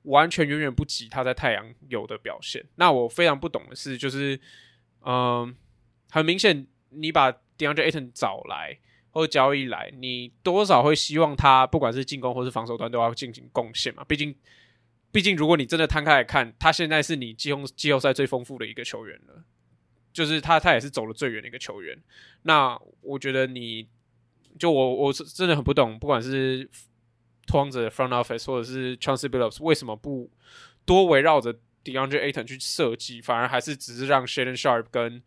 [0.07, 2.65] 完全远远不及他在太阳有的表现。
[2.75, 4.39] 那我非常不懂的是，就是
[5.05, 5.55] 嗯、
[6.09, 8.77] 很明显你把 DeAndre Ayton 找来
[9.11, 14.03] 或者交易来，你多少会希望他不管是进攻或是防守端都要进行贡献嘛？
[14.03, 14.35] 毕竟，
[15.11, 19.43] 毕竟如果你真的摊开来看，他现在是你季后季后赛最丰富的一个球员了，
[20.13, 21.97] 就是他他也是走了最远的一个球员。
[22.43, 23.87] 那我觉得你
[24.59, 26.69] 就我我是真的很不懂，不管是
[27.47, 30.29] 拓荒者的 Front Office 或者是 Chance Billups 为什么不
[30.85, 35.23] 多围绕着 DeAndre Ayton 去设计，反而还是只是让 Shaedon Sharp 跟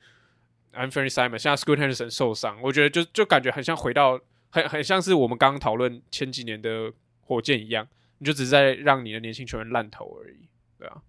[0.72, 11.02] Anthony Simon，现在 Scoot Henderson 受伤，我觉得就就感觉很像回到很很像是我们刚刚讨论前几年的火箭一样，你就只是在让你的年轻球员烂投而已，对啊。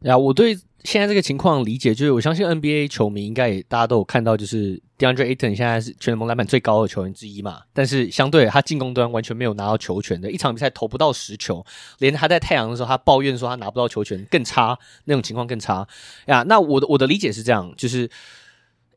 [0.00, 7.60] 呀，我对现在这个情况理解，就是我相信 NBA 球迷应该也大家都有看到，就是 DeAndre Ayton 现在是全联盟篮板最高的球员之一嘛。
[7.74, 11.62] 但是相对他进攻端完全没有拿到球权的，一场比赛投不到十球，
[11.98, 15.86] 连他在太阳的时候他抱怨说他拿不到球权更差，那种情况更差。
[16.26, 18.08] 呀，那我的我的理解是这样，就是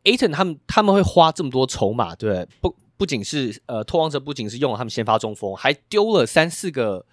[0.05, 7.05] Ayton 他们他们会花这么多筹码，对，不不仅是呃拓荒者不仅是用了他们先发中锋，还丢了三四个。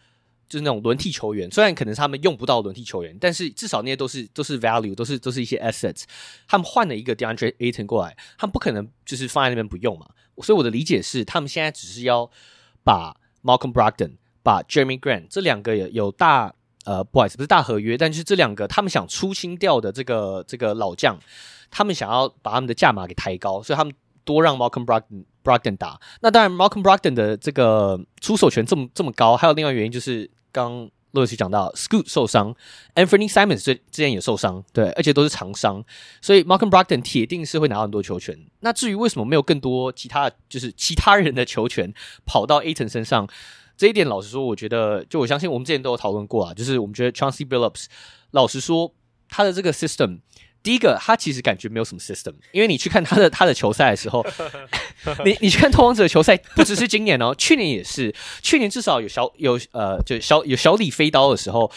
[0.51, 6.03] 就是那种轮替球员，虽然可能他们用不到轮替球员，但是至少那些都是都是 value，都是都是一些 assets。
[6.49, 10.09] 他们换了一个 DeAndre Ayton 过来，他们不可能就是放在那边不用嘛。
[10.43, 12.29] 所以我的理解是，他们现在只是要
[12.83, 16.53] 把 Malcolm Brogdon、把 Jeremy Grant 这两个有有大
[16.85, 21.17] 呃不好意思不是大合约，但是这两个他们想出清掉的这个这个老将，
[21.71, 26.01] 他们想要把他们的价码给抬高，所以他们多让 Malcolm Brogdon Brogdon 打。
[26.23, 30.29] 那当然 Malcolm Brogdon 的这个出手权这么这么高，还有另外原因就是。
[30.53, 32.55] 刚洛奇讲到，Scoot 受伤
[32.95, 35.85] ，Anthony Simons 之之前也受伤，对，而且都是长伤，
[36.21, 38.39] 所以 Malcolm Brogdon 铁定是会拿到很多球权。
[38.61, 41.93] 那至于为什么没有更多其他，就是其他人的球权
[42.25, 43.29] 跑到 Aton 身上，
[43.77, 47.87] 这一点老实说，我觉得，就我相信我们之前都有讨论过啊，就是我们觉得 Chauncey Billups，
[48.31, 48.95] 老实说，
[49.29, 50.21] 他的这个 system。
[50.63, 54.25] 第一个，他其实感觉没有什么 system，因为你去看他的他的球赛的时候，
[55.25, 61.71] 你你去看偷王者的球赛，不只是今年哦，去年也是，去年至少有小有呃，就小有小李飞刀的时候。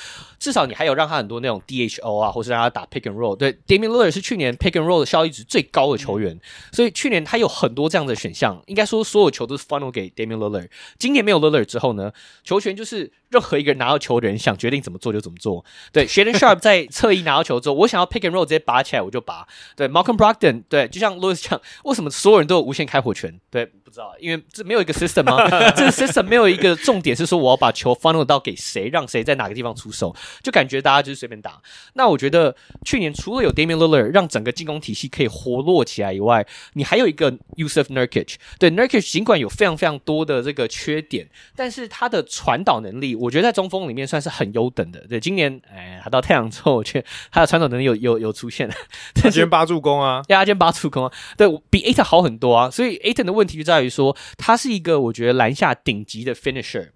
[0.44, 3.34] 至少你还有让他很多那种 DHO 啊，或是让他打 pick and roll。
[3.34, 6.38] 对，Damian Lillard 是去年 pick and roll 的效益值最高的球员，
[6.74, 8.62] 所以去年他有很多这样的选项。
[8.66, 10.68] 应该说所有球都是 funnel 给 Damian Lillard。
[11.00, 12.12] 今年没有 Lillard 之后呢，
[12.44, 15.64] 球权就是任何一个人拿到球的人想决定怎么做就怎么做。
[15.94, 19.48] 对，Shaedon Sharpe 在侧翼拿到球之后，我想要 pick and roll 直接拔起来我就拔。
[19.78, 23.40] 对，Malcolm Brogdon，对，就像 Louis 讲，为什么所有人都有无限开火权？
[23.50, 23.72] 对。
[23.84, 25.48] 不知道，因为这没有一个 system 吗？
[25.78, 31.62] 这个 system 没有一个重点是说我要把球 funnel 到给谁，让谁在哪个地方出手，就感觉大家就是随便打。
[31.94, 38.36] 那我觉得去年除了有 Damian Lillard 让整个进攻体系可以活络起来以外，你还有一个 Yusuf Nurkic。
[38.60, 45.08] 对，Nurkic 尽管有非常非常多的这个缺点，但是他的传导能力，我觉得在中锋里面算是很优等的。
[45.08, 48.70] 对，今年哎，他到太阳之后，我觉得他的传导能力有有有出现。
[49.16, 52.70] 他今天八助攻啊，呀，他今天八助攻啊，对比 Ayton 好很多啊。
[52.70, 53.94] 所以 Ayton 的问题就在于。
[53.94, 56.90] 说他是一个我觉得篮下顶级的 finisher，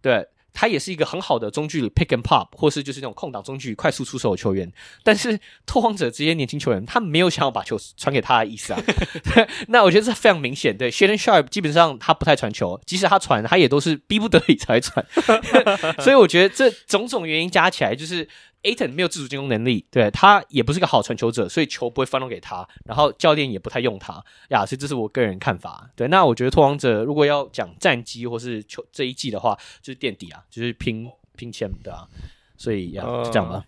[0.00, 4.72] 对，他也是一个很好的中距离 pick and pop，或是就是那种空档中距离快速出手的球员。
[5.02, 8.82] 但是拓荒者这些年轻球员，他没有想要把球传给他的意思啊。
[9.68, 10.74] 那我觉得这非常明显。
[10.74, 15.04] 对，Shaedon Sharpe 基本上他不太传球，即使他传，他也都是逼不得已才传。
[16.00, 18.26] 所以我觉得这种种原因加起来，就是
[18.66, 25.88] Ayton 没有自主进攻能力，对，他也不是个好传球者，所以球不会 funnel 给他，然后教练也不太用他呀，所以这是我个人看法。
[25.94, 32.08] 对，那我觉得拓荒者如果要讲战绩或是球这一季的话，就是垫底啊，就是拼拼签的啊，
[32.56, 33.64] 所以呀，就这样吧。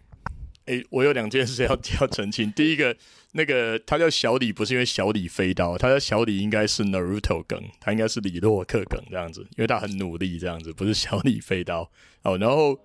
[0.65, 2.51] 诶、欸，我有两件事要要澄清。
[2.51, 2.97] 第一个，
[3.35, 11.89] 那个他叫小李，不是因为小李飞刀，他叫小李应该是 Naruto 梗，他应该是李洛克梗这样子，因为他很努力这样子，不是小李飞刀。
[12.23, 12.77] 哦，然后。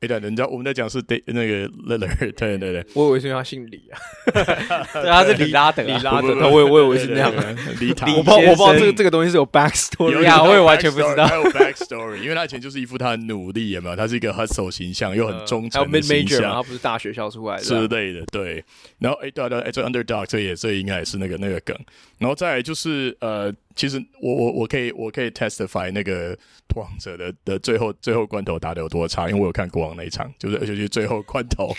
[0.00, 4.00] 哎，对，人家我们在讲是对那个 Lillard，对对对，我以为是他姓李啊，
[4.94, 7.30] 对，他是李拉德，李拉德，我我以为是那样，
[7.78, 13.96] 李塔，我不知道我不知道这个这个东西是有 backstory 呀，我也完全不知道，还 有 backstory，因为他以前就是一副他很努力，有没有？
[13.96, 17.62] 他是一个 hustle 形象，又很忠诚的形象，他不是大学校出来的。
[17.62, 18.64] 之类的，对。
[19.00, 21.76] 然后哎，对对，哎，这 underdog 这也这应该也是那个那个梗，
[22.16, 23.52] 然后再来就是呃。
[23.76, 26.36] 其实我我我可以我可以 testify 那个
[26.68, 31.72] 拓王者的的最后最后关头打的有多差，因为我有看国王那一场，就是而且是最后关头，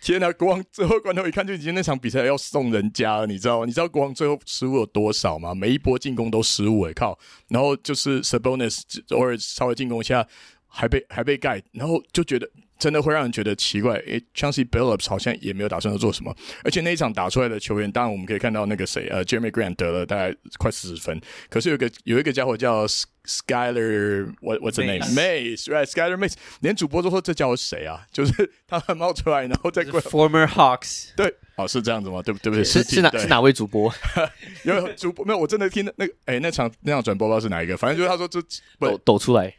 [0.00, 3.66] 天呐，国王最后关头一看就已经那场比赛要送人家了，你知道吗？
[3.66, 5.54] 你知道国王最后失误有多少吗？
[5.54, 7.18] 每一波进攻都失误，哎靠！
[7.48, 10.26] 然后就是 Sabonis 偶尔稍微进攻一下
[10.72, 12.48] 还被还被盖，然后就觉得。
[12.78, 22.84] 真的会让人觉得奇怪，诶，Chauncey Billups 好像也没有打算要做什么，而且那一场打出来的球员，当然我们可以看到那个谁，呃，Jeremy Grant 得了大概快四十分，可是有个有一个家伙叫
[23.24, 28.04] Skyler，what what's the name？Mays，right？Skyler Mays，连主播都说这家伙谁啊？
[28.10, 32.20] 就是他冒出来，然后再过 Former Hawks， 对，哦，是这样子吗？
[32.20, 32.50] 对不对？
[32.50, 32.64] 不对？
[32.64, 33.94] 是是哪是哪位主播？
[34.64, 35.38] 有主播没有？
[35.38, 38.40] 我真的听那个，诶，那场那场转播不知道是哪一个，反正就是他说这
[38.80, 39.56] 抖抖出来，诶，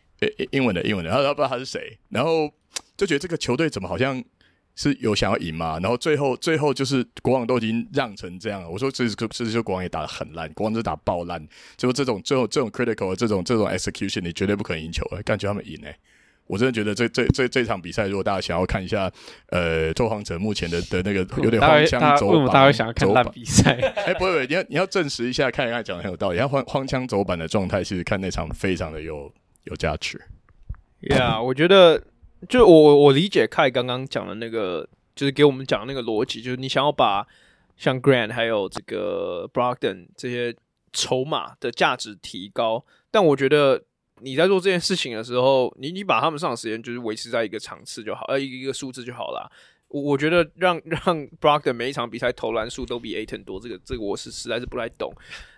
[0.52, 2.52] 英文的英文的，他他不知道他是谁，然后。
[2.96, 4.24] 就觉得这个球队怎么好像
[4.76, 8.70] 是有想要赢嘛，然后最后最后就是国王都已经让成这样了。
[8.70, 11.46] 我说这这这就国王也打得很烂，国王就打爆烂。
[11.76, 15.98] 就这种最后这种 critical 的这种这种 execution，你绝对不可能赢球，感觉他们赢哎、欸。
[16.46, 19.12] 我真的觉得这这这这场比赛，如果大家想要看一下，
[19.48, 23.72] 呃，拓荒者目前的的那个有点荒腔走板，为什么大家会想要看烂比赛？
[23.96, 26.38] 哎、欸，不会，你要你要证实一下，看一看讲的很有道理。
[26.38, 29.32] 他荒荒腔走板的状态，其实看那场非常的有
[29.64, 30.22] 有价值。
[31.02, 32.04] Yeah，我觉得
[32.48, 37.28] 就我我理解凯刚刚讲的那个，就是给我们讲的那个逻辑，就是你想要把
[37.78, 40.56] 像 Grant 还有这个 Brogdon 这些
[40.92, 43.84] 筹码的价值提高，但我觉得。
[44.22, 49.52] 你在做这件事情的时候，你你把他们上场时间就是维持在一个场次就好，呃，一个数字就好了。
[49.90, 55.14] 我我觉得让让 Brogdon 每一场比赛投篮数都比 Aton 多，这个这个我是实在是不太懂。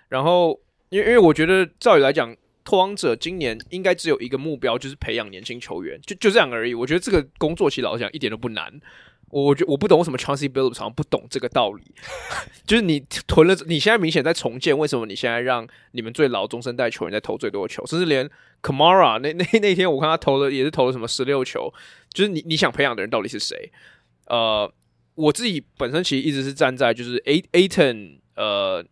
[0.07, 2.35] 然后，因为因为我觉得照理来讲，
[2.65, 6.73] 拓荒者今年应该只有一个目标，就是培养年轻球员，就就这样而已。
[6.73, 8.81] 我觉得这个工作其实老实讲一点都不难。
[9.29, 11.83] 我觉我不懂为什么 Chauncey Billups 好像不懂这个道理，
[12.65, 18.29] 就是你囤了，你现在明显在重建，为什么你现在让你们最老中生代球员在投最多的球，甚至连
[18.61, 21.73] Kamara 那那那天我看他投的也是投了什么十六球，
[22.13, 23.71] 就是你你想培养的人到底是谁？
[24.27, 24.71] 呃，
[25.15, 28.85] 我自己本身其实一直是站在就是 A Ayton 呃，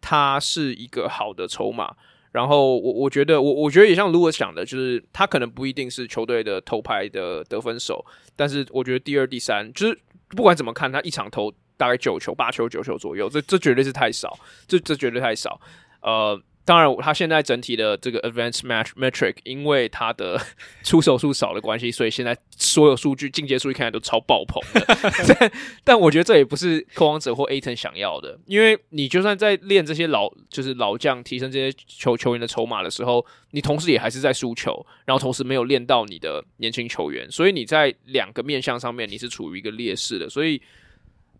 [0.00, 1.94] 他是一个好的筹码。
[2.34, 8.04] 然后我我觉得我我觉得也像 Louis 讲的，就是他可能不一定是球队的头牌的得分手，
[8.34, 9.96] 但是我觉得第二、第三，就是
[10.30, 15.60] 不管怎么看，他一场投大概九球、八球、九球左右，这这绝对是太少，这这绝对太少，
[16.02, 16.42] 呃。
[16.66, 20.40] 当然，他现在整体的这个 advanced match metric，因为他的
[20.82, 24.86] 出手数少的关系，所以现在所有数据进阶数据看起来都超爆棚的。
[25.38, 25.52] 但
[25.84, 40.62] 但我觉得这也不是拓荒者或 Ayton 想要的，因为你就算在练这些老就是老将，提升这些球球员的筹码的时候，你同时也还是在输球，然后同时没有练到你的年轻球员，所以你在两个面向上面你是处于一个劣势的，所以。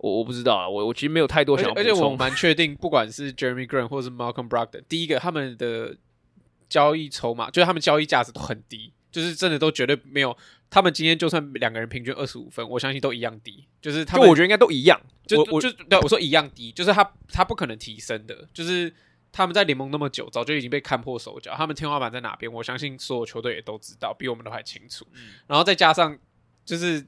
[0.05, 5.97] 我我不知道啊，我我其实没有太多想要补充，而且我蛮确定，不管是 Jeremy Grant 或是 Malcolm Brogdon，第一个他们的
[6.69, 10.37] 交易筹码，就是他们交易价值都很低，就是真的都绝对没有。
[10.69, 13.67] 他们今天就算两个人平均二十五分，我相信都一样低。
[13.81, 15.01] 就是他们，我觉得应该都一样。
[15.27, 18.47] 就我就对我说一样低，就是他他不可能提升的。
[18.53, 18.93] 就是
[19.33, 22.53] 他们在联盟那么久，早就已经被看破手脚，他们天花板在哪边？
[22.53, 25.07] 我相信所有球队也都知道，比我们都还清楚。
[25.15, 26.19] 嗯、然后再加上，
[26.67, 27.07] 就是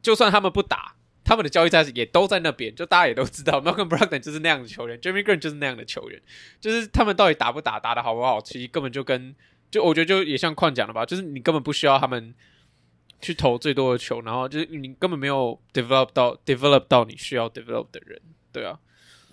[0.00, 0.94] 就算他们不打。
[1.24, 6.20] 他们的交易价值也都在那边，就大家也都知道，Malcolm Brogdon 就是那样的球员，Jeremy Green 就是那样的球员，
[6.60, 9.32] 就是他们到底打不打，打得好不好，其实根本就跟
[9.70, 12.34] 就我觉得就也像矿讲的吧，就是你根本不需要他们
[13.20, 18.20] 去投最多的球，然后就是你根本没有 develop 到 develop 到你需要 develop 的人，
[18.52, 18.78] 对啊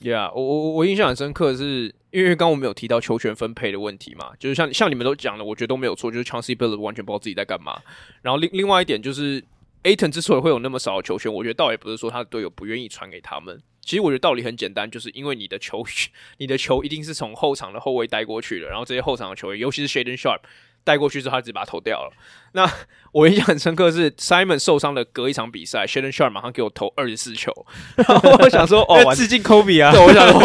[0.01, 7.81] ，Yeah，我我我印象很深刻的是，因为刚我们有提到球权分配的问题嘛，就是像像你们都讲了，我觉得都没有错，就是 Chancey Bill 完全不知道自己在干嘛，
[8.21, 9.43] 然后另另外一点就是。
[9.83, 13.61] Aton 之所以会有那么少的球权，我觉得倒也不是说他的队友不愿意传给他们。
[13.81, 15.83] 其实我觉得道理很简单，就是因为你的球，
[16.37, 20.41] 你的球一定是从后场的后卫带过去的，然后这些后场的球员，尤其是 Shaden Sharp
[20.83, 22.11] 带过去之后，他直接把他投掉了。
[22.53, 22.67] 那
[23.11, 27.53] 我印象很深刻的是 Simon 受伤的隔一场比赛，Shaedon Sharpe 马上给我投二十四球，
[27.95, 29.91] 然后我想说哦， 致敬 Kobe 啊！
[29.91, 30.41] 对，我想说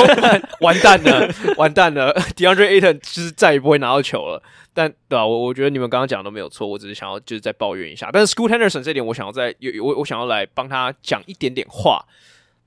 [0.60, 4.42] 完蛋了，完蛋了，DeAndre Ayton 就是再也不会拿到球了。
[4.76, 5.26] 但对吧、啊？
[5.26, 8.10] 我我觉得你们刚刚讲的都没有错，我只是想要就是再抱怨一下。
[8.12, 12.04] 但是 Scoot Henderson 这点，我想要再有我我想要来帮他讲一点点话。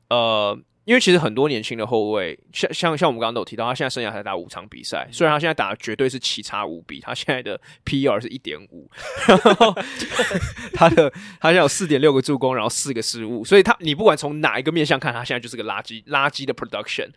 [0.10, 0.58] 呃，
[0.88, 8.90] 因为其实很多年轻的后卫，像像像我们刚刚都有提到，他现在生涯才打五场比赛，虽然他现在打的绝对是奇差无比，他现在的 PER 是一点五，
[9.28, 9.76] 然后
[10.74, 11.10] 他的
[11.42, 17.10] 他现在有四点六个助攻，然后四个失误，所以他你不管从哪一个面向看，他现在就是个垃圾垃圾的 production。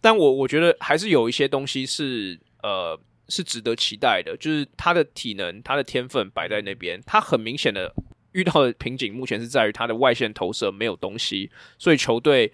[0.00, 2.98] 但我我觉得还是有一些东西是呃。
[3.28, 7.00] 是值得期待的，就是他的体能、他的天分摆在那边。
[7.06, 7.90] 他很明显的
[8.32, 12.52] 遇到的瓶颈，目前是在于他的外线投射没有东西，所以球队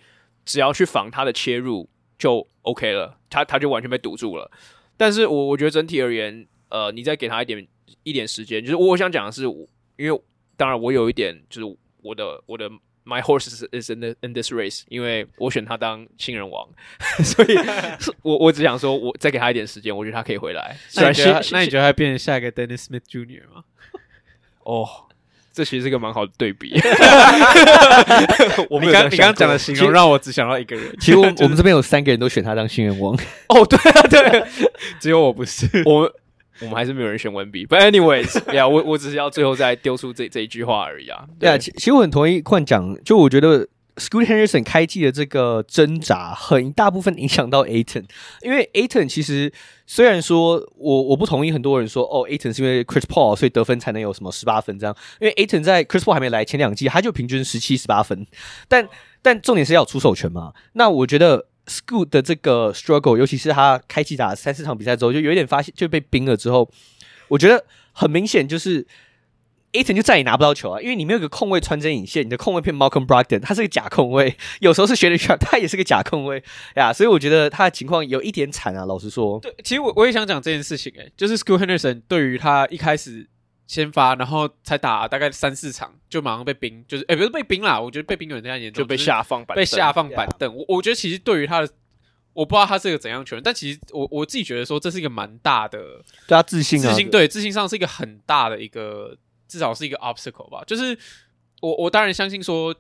[0.49, 1.87] 只要去防他的切入
[2.19, 4.51] 就 OK 了，他他就完全被堵住了。
[4.97, 7.69] 但是我我觉得整体而言，呃，你再给他一点
[8.03, 9.43] 一点时间，就是我想讲的是，
[9.97, 10.23] 因为
[10.57, 12.71] 当然我有一点就是我的我的。
[13.09, 16.69] My horse is in in this race，因为我选他当新人王，
[17.25, 17.57] 所以
[18.21, 20.77] 我我只想说，我再给他一点时间，我觉得他可以回来。
[20.95, 23.49] 那你觉得，那你觉得他变成下一个 Dennis Smith Jr.
[23.51, 23.65] 吗？
[24.65, 25.08] 哦，
[25.59, 26.81] 这其实是一个蛮好的对比。
[28.71, 30.85] 我们刚你刚刚讲的形容让我只想到一个人。
[31.01, 33.13] 其实我我们这边有三个人都选他当新人王。
[33.51, 34.45] 哦，对啊，对，
[35.01, 36.09] 只有我不是我。
[36.61, 41.23] 我们还是没有人选文笔，But anyways，呀、yeah，我我只是要最后再丢出这这一句话而已啊。
[41.39, 43.69] 对啊，其其实我很同意换讲，就我觉得
[43.99, 48.05] Scoot Henderson 开季的这个挣扎，很大部分影响到 Aton，
[48.43, 49.53] 因为 Aton 其实
[49.87, 58.27] 虽然说我我不同意很多人说哦 Aton 是因为 Chris Paul 所以得分才能有什么十八分这样，因为 Aton 在 Chris Paul 还没来前两季他就平均十七十八分，
[58.69, 58.89] 但
[59.21, 60.53] 但重点是要出手权嘛。
[60.73, 61.47] 那我觉得。
[61.69, 66.67] Scoot 的这个 struggle，尤其是他开季打三四场比赛之后，就有点发现就被冰了之后，
[67.29, 68.87] 我觉得很明显就是
[69.73, 76.43] Ayton 就再也拿不到球啊，因为你没有个控卫穿针引线，你的控卫变 Malcolm Brogdon，他是个假控卫，有时候是 Shaedon Sharpe，他也是个假控卫
[76.77, 79.39] 呀， 所以我觉得他的情况有一点惨啊，老实说。
[79.41, 83.29] 对，其实我我也想讲这件事情、欸，诶，就是 School Henderson 对于他一开始
[83.67, 90.55] 先发，然后才打大概三四场，就马上被冰，就是诶，不是被冰啦，我觉得被冰有点太严重，就被下放板，被下放板凳。
[90.55, 91.69] 我我觉得其实对于他的。
[92.35, 95.79] 我不知道他是一个怎样球员，但其实我我自己觉得说这是一个蛮大的，
[96.29, 99.17] 对他自信、啊，自信对自信上是一个很大的一个，
[99.49, 100.63] 至少是一个 obstacle 吧。
[100.67, 100.97] 就是
[101.61, 102.75] 我我当然相信说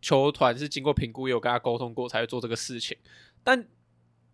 [0.00, 2.96] 球团是经过评估，有跟他沟通过才会做这个事情，
[3.44, 3.66] 但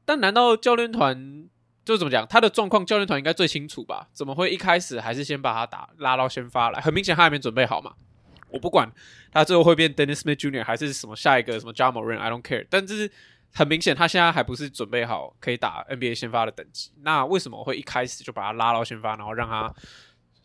[0.05, 1.49] 但难道教练团
[1.85, 2.27] 就怎么讲？
[2.29, 4.09] 他的状况教练团应该最清楚吧？
[4.13, 6.81] 怎么会一开始还是先把他打拉到先发来？
[6.81, 7.95] 很明显他还没准备好嘛。
[8.51, 8.91] 我不管
[9.33, 10.63] 他最后会变 Dennis Smith Jr.
[10.63, 13.11] 还是什么下一个什么 Ja Morant，I don't care，但这是。
[13.51, 16.93] 很明显，他现在还不是准备好可以打 NBA 先发的等级。
[17.01, 19.75] 那为什么会一开始就把他拉到先发，然后让他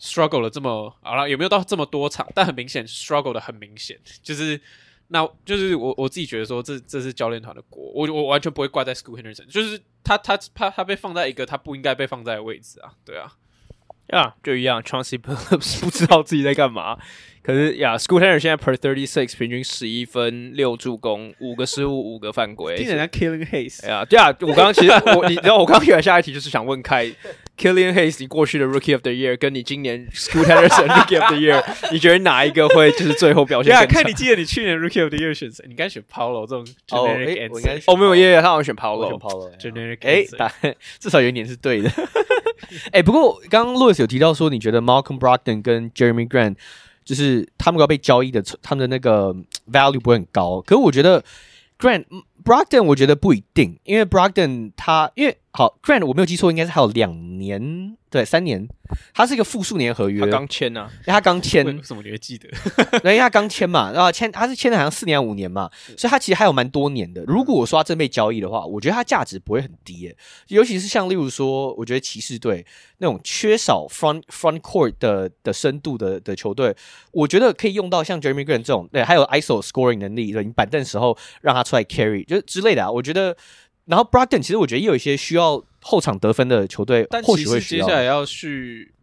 [0.04, 1.30] struggle 了这么好了？
[1.30, 2.28] 有没有到这么多场？
[2.36, 4.60] 但很明显，struggle 的很明显，就是
[5.08, 7.82] 那就是我我自己觉得说，这这是教练团的锅。
[7.96, 12.92] 我我完全不会怪在 School Henderson，就是他他他他被放在一个他不应该被放在的位置啊。
[13.06, 13.32] 对啊，
[14.08, 16.98] 呀、yeah，就一样，Chauncey Billups 不知道自己在干嘛。
[17.42, 23.86] 可是呀，Scoot Henderson 现在 per thirty six 平均十一分六助攻五个失误五个犯规，听人家 Killing Hayes。
[23.86, 27.14] 哎呀，对啊，我刚刚其实我你知道我刚刚原来下一题就是想问开
[27.58, 33.72] Killian Hayes，你过去的 Rookie of the Year 跟你今年 Scoot Henderson Rookie of the Year，你觉得哪一个会就是最后表现？
[33.72, 35.64] 对啊，看你记得你去年 Rookie of the Year 选谁？
[35.66, 37.84] 你应该选 Paolo 这种 generic answer。
[37.86, 40.00] 哦，没有，耶耶，他好像选 Paolo，选 Paolo generic。
[40.02, 41.92] 哎，答案至少有一年是对的。
[42.92, 46.56] 哎，不过刚刚 Louis 有提到说，你觉得 Malcolm Brogdon 跟 Jeremy Grant
[47.06, 49.36] 就是他们要被交易的，他们的那个
[49.72, 50.60] value 不会很高。
[50.62, 51.24] 可是我觉得
[51.78, 52.06] Grant
[52.44, 57.96] Brogdon 我觉得不一定，因为 Brogdon 他因为好 Grant 我没有记错，应该是还有两年。
[58.10, 58.68] 对，三年，
[59.12, 62.48] 他是一个复数年合约，他刚签呐，因为他刚签，为什么你会记得？
[63.04, 67.24] 因为他刚签嘛，然后签他是签的好像四年五年嘛，所以他其实还有蛮多年的。
[67.26, 70.16] 如果我说他真被交易的话，我觉得他价值不会很低耶，
[70.50, 72.64] 尤其是像例如说，我觉得骑士队
[73.00, 76.76] 那种缺少 front front court 的的深度的的球队，
[77.14, 83.36] 我觉得可以用到像 Jeremy Grant 这种，对，还有 ISO scoring 能力，对，你板凳时候让他出来 carry 就之类的啊，我觉得。
[83.86, 87.86] 然后 Brogdon 其实我觉得也有一些需要后场得分的球队，或许会需要。
[87.86, 88.94] 接下来要续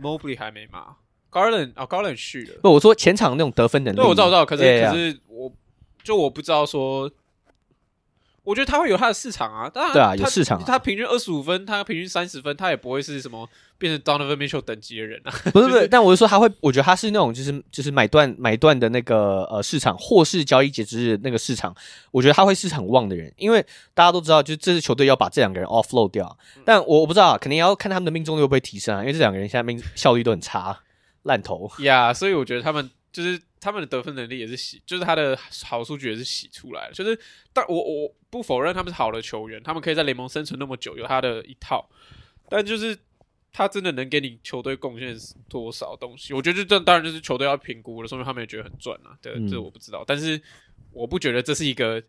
[0.00, 0.96] Mobley 还没嘛
[1.30, 2.60] ？Garland 啊，Garland 续了。
[2.62, 3.96] 不，我说前场那种得分能力。
[3.96, 4.46] 对，我知道，我知道。
[4.46, 5.52] 可是，可是我
[6.02, 7.10] 就我不知道说。
[8.48, 10.64] 我觉得他会有他的市场啊，当然，对啊，有市场、啊。
[10.66, 13.46] 他平均二十五分，他平均三十分，他也不会是什么
[13.76, 15.30] 变成 Donovan Mitchell 等级的人啊。
[15.52, 21.76] 不是 不是，但我是说他会，我觉得他是那种就是就是买断买断的那个呃市场，或是交易截止日那个市场，
[22.10, 26.38] 我觉得他会是很旺的人，因为大家都知道，就是这支球队要把这两个人 offload 掉。
[26.64, 30.80] 但我我不知道，啊肯定要看他们的命中率会不会提升啊，因为这两个人现在命效率都很差，
[31.24, 31.70] 烂头。
[31.80, 32.88] 呀，yeah, 所以我觉得他们
[33.22, 33.40] 就是。
[33.60, 36.94] 他们的得分能力也是洗，就是他的好数据也是洗出来的。
[36.94, 37.18] 就是，
[37.52, 41.84] 但我我不否认他们是好的球员，他们可以在联盟生存那么久，有他的一套。
[42.48, 42.96] 但就是
[43.52, 45.12] 他真的能给你球队贡献
[45.48, 46.32] 多少东西？
[46.32, 49.18] 我觉得这当然就是球队要评估了，说明他们也觉得很赚啊。
[49.20, 50.04] 对，这我不知道。
[50.06, 50.40] 但是
[50.92, 52.00] 我不觉得这是一个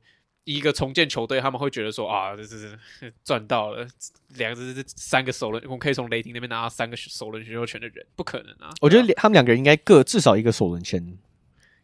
[0.58, 2.78] 一个重建球队，他们会觉得说啊，这是
[3.24, 3.88] 赚到了
[4.36, 8.74] 两个这三个首轮，我们可以从雷霆那边拿到三个首轮选秀权的人，不可能啊！
[8.82, 11.18] 我觉得他们两个人应该各至少一个首轮签。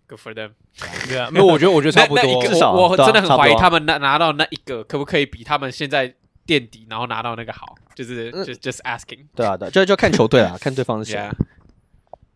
[0.07, 0.51] Good for them，
[1.07, 11.19] 对啊，没有，我觉得我觉得差不多，至少我真的很怀疑他们拿拿到那一个可不可以比他们现在垫底，然后拿到那个好，就是就 just asking，对啊，对，就就看球队啊， 看对方的谁。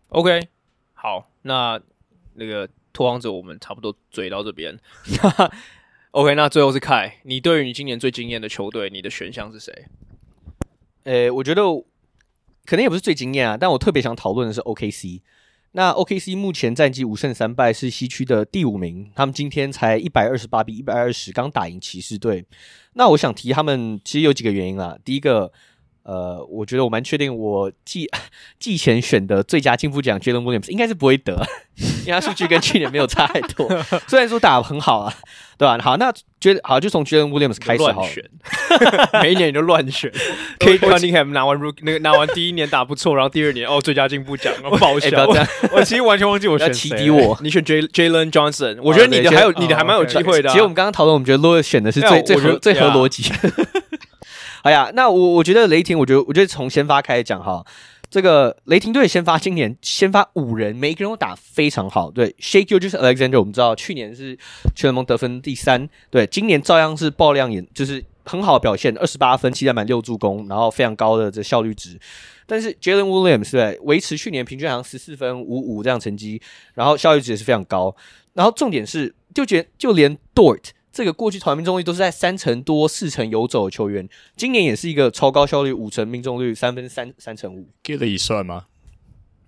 [0.10, 0.48] OK，
[0.94, 1.80] 好，那
[2.34, 4.78] 那个拓荒者我们差不多追到这边。
[6.12, 9.86] OK，那最后是凯，你对于你今年最惊艳的球队，你的选项是谁？
[11.04, 11.62] 诶，我觉得
[12.66, 15.22] 可能也不是最惊艳啊，但我特别想讨论的是 OKC。
[15.74, 19.12] 那 OKC 目前战绩五胜三败，是西区的第五名。
[19.14, 22.44] 他们今天才一百二十八比一百二十，刚打赢骑士队。
[22.94, 24.98] 那我想提他们，其实有几个原因啦。
[25.06, 25.52] 第一个，
[26.04, 28.10] 呃，我觉得我蛮确定，我季
[28.60, 31.46] 季前选的最佳进步奖 Jalen Williams 应该是不会得，
[32.06, 33.68] 因为他数据跟去年没有差太多。
[34.08, 35.14] 虽然说打得很好啊。
[35.60, 35.78] 对吧？
[35.84, 38.24] 好，那觉得好，就从 Jalen Williams 开始好，乱选，
[39.22, 40.10] 每一年你就乱选。
[40.58, 45.28] Cade Cunningham 拿完 Rookie 那个拿完第一年打不错，然后第二年哦最佳进步奖报销。
[45.74, 46.98] 我其实完全忘记我选谁。
[46.98, 50.48] 敌我，你选 J Jalen Johnson，我觉得你的还有你的还蛮有机会的。
[50.48, 53.30] 其实我们刚刚讨论，我们觉得 Louis 选的是最最合最合逻辑。
[54.64, 57.66] 哎呀，那我我觉得雷霆，我觉得我觉得从先发开始讲哈。
[58.12, 62.10] 这个雷霆队先发今年先发五人，每一个人都打非常好。
[62.10, 64.36] 对，Shake You 就是 Alexander，我们知道去年是
[64.76, 72.00] 全联盟得分第三，对，今年照样是爆亮眼，就是很好的表现，二十八分、七篮板、六助攻，然后非常高的这效率值。
[72.48, 76.42] 但是 Jalen Williams 对维持去年平均好像十四分五五这样成绩，
[76.74, 77.96] 然后效率值也是非常高。
[78.34, 87.70] 然后重点是，就觉就连 Dort 这个过去投篮命中率都是在三成多、四成游走的球员，今年也是一个超高效率五成命中率三分三三成五。
[87.82, 88.66] Giddey 算吗？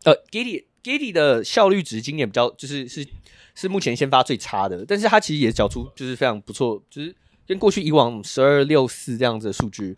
[0.06, 3.06] 呃，Giddey Giddey 的效率值今年比较就是是
[3.54, 7.14] 是目前先发最差的，但是他其实也缴出就是非常不错，就是
[7.46, 9.94] 跟过去以往十二六四这样子的数据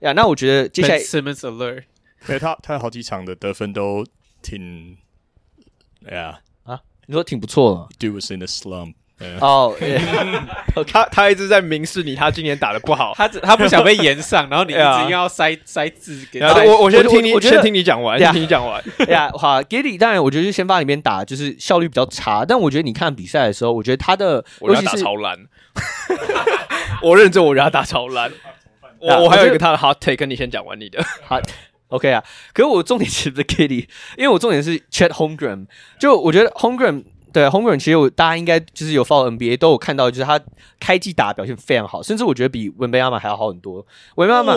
[0.00, 0.12] 呀。
[0.12, 1.84] 那我觉得接下来 Simmons alert，
[2.26, 4.04] 对他他有好几场的得分都
[4.42, 4.98] 挺，
[6.04, 8.92] 哎呀啊，你说挺不错的，Dude was in a slump。
[9.42, 9.74] 哦，
[10.86, 16.54] 他他一直在明示你，他今年打的不好，他他不想被延上，然后你一直要塞塞字给他。
[16.62, 18.80] 我我先听你，我先听你讲完，先听你讲完。
[19.10, 25.36] 呀，好，Giddey 当然，我觉得是先发里面打就是效率比较差，但我觉得你看比赛的时候，我觉得他的我觉得他打超烂，
[27.02, 28.30] 我认真，我觉得他打超烂。
[29.00, 31.04] 我我还有一个他的 hot take，跟你先讲完你的。
[31.24, 31.40] 好
[31.88, 35.66] ，OK 啊，可是我重点其实不是 Giddey，因为我重点是 Chet Homegram，
[35.98, 37.02] 就我觉得 Holmgren。
[37.32, 40.40] 对，Holmgren 其实我大家应该就是有 follow NBA 都有看到，就是他
[40.80, 43.84] 开季打的表现非常好，甚至我觉得比文贝亚马还要好很多。
[44.16, 44.54] 文贝亚马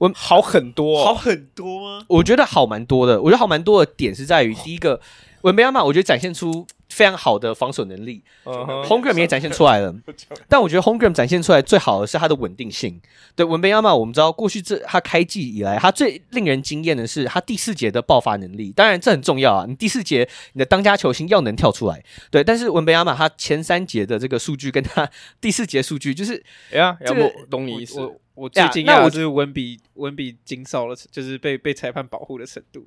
[0.00, 2.04] 文好很多，好很多吗？
[2.08, 3.20] 我觉得好蛮多的。
[3.20, 5.00] 我觉得好蛮多的点是在于第一个，
[5.42, 6.66] 文贝亚马我觉得展现出。
[6.96, 9.94] 非常好的防守能力，Holmgren 也展现出来了。
[10.48, 12.98] 但我觉得 Holmgren 展现出来最好的是他的稳定性。
[13.34, 18.72] 对，文贝亚马，我们知道过去这他开季以来，他最令人惊艳的是他第四节的爆发能力。
[18.72, 22.02] 当然这很重要啊，你第四节你的当家球星要能跳出来。
[22.30, 25.06] 对，但是文贝亚马他前三节的这个数据跟他
[25.38, 26.42] 第四节数据就是，
[26.72, 28.00] 哎呀，要不懂你意思？
[28.00, 32.86] 我我最惊讶就是文比文比惊少了，就是被被裁判保护的程度。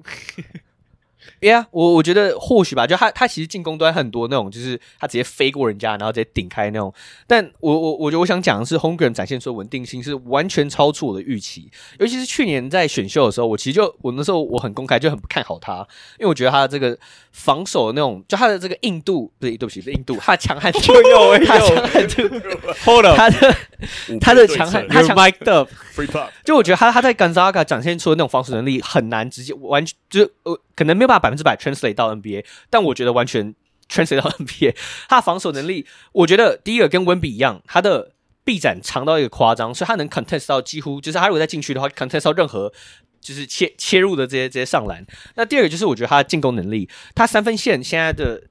[1.42, 6.94] Yeah，我我觉得或许吧，就他他其实进攻端很多那种，就是他直接飞过人家，然后直接顶开那种。
[7.28, 11.70] 但我我我觉得我想讲的是，Holmgren 展现出稳定性是完全超出我的预期。
[12.00, 15.78] 尤其是去年在选秀的时候，我其实就我那时候我很公开就很不看好他，
[16.20, 16.98] 因为我觉得他的这个
[17.32, 22.24] 防守的那种，就他的这个硬度，不对，对不起，是硬度，他的强悍度， 有他强悍度，
[22.86, 23.56] Hold up，他的
[24.22, 25.68] 他的强悍，他强 pop，
[26.46, 30.60] 就我觉得他他在 Gonzaga 展现出的那种防守能力很难直接完全就是呃。
[30.80, 33.54] 可能没有办法百分之百 translate 到 NBA，但我觉得完全
[33.90, 34.74] translate 到 NBA。
[35.10, 38.14] 他防守能力，我觉得第一个跟温比一样，他的
[38.46, 42.72] 臂展长到一个夸张，所以他能 contest 到几乎就是他如果在禁区的话，contest 到任何
[43.20, 45.06] 就是切切入的这些这些上篮。
[45.36, 48.44] 那第二个就是我觉得他的进攻能力，他三分线现在的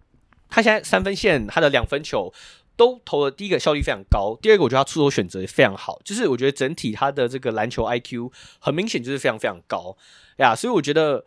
[0.51, 2.31] 他现在三分线他的两分球
[2.77, 9.97] 都投的第一个效率非常高，第二个我觉得他出手选择也非常好，就是我觉得整体他的这个篮球 IQ 很明显就是非常非常高
[10.37, 11.25] 呀，所以我觉得。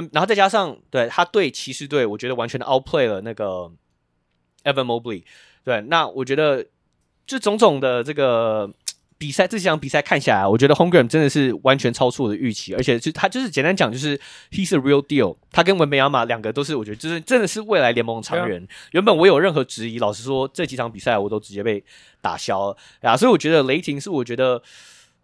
[0.00, 3.70] 然后再加上对他对骑士队，我觉得完全的 outplay 了那个
[4.64, 5.24] Evan Mobley。
[5.64, 6.66] 对，那我觉得
[7.26, 8.72] 就种种的这个
[9.18, 14.18] 比赛，这几场比赛看下来，我觉得 Holmgren 真的是完全超出我的预期，而且就他就是简单讲，就是
[14.50, 15.36] He's a real deal。
[15.50, 18.66] 他跟文贝亚马两个都是，我觉得就是真的是未来联盟常人。
[18.92, 21.84] 原本我有任何质疑，老实说这几场比赛我都直接被
[22.22, 24.56] 打消了啊，所以我觉得雷霆是我觉得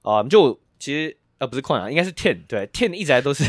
[0.03, 1.17] 啊、呃，就其实。
[1.39, 3.45] 呃，不是矿啊，应该是 Ten 对 Ten 一直来都是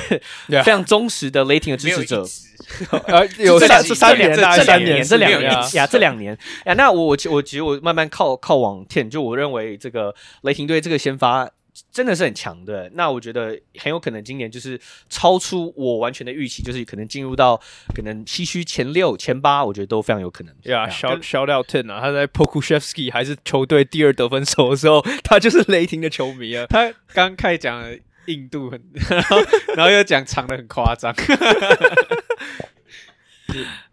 [0.48, 2.26] 非常忠实的雷霆的支持者。
[3.08, 6.74] 呃，有三这三年，这三年，这两年呀，这两年呀。
[6.74, 11.50] 那我我我其实我慢慢靠靠往 Ten，就我认为这个雷霆队这个先发。
[11.92, 17.60] 真的是很强的，那我觉得很有可能今年就是超出我完全的预期，就是可能进入到
[17.96, 20.56] 可能西区前六、前八，我觉得都非常有可能。
[20.62, 26.66] 对啊，shout shout out ten 啊，他在 Pokusevski 还是球队第二得分手的时候，他就是雷霆的球迷啊。
[26.70, 27.84] 他刚开始讲
[28.26, 29.38] 印度很，然 后
[29.76, 31.14] 然后又讲长的很夸张。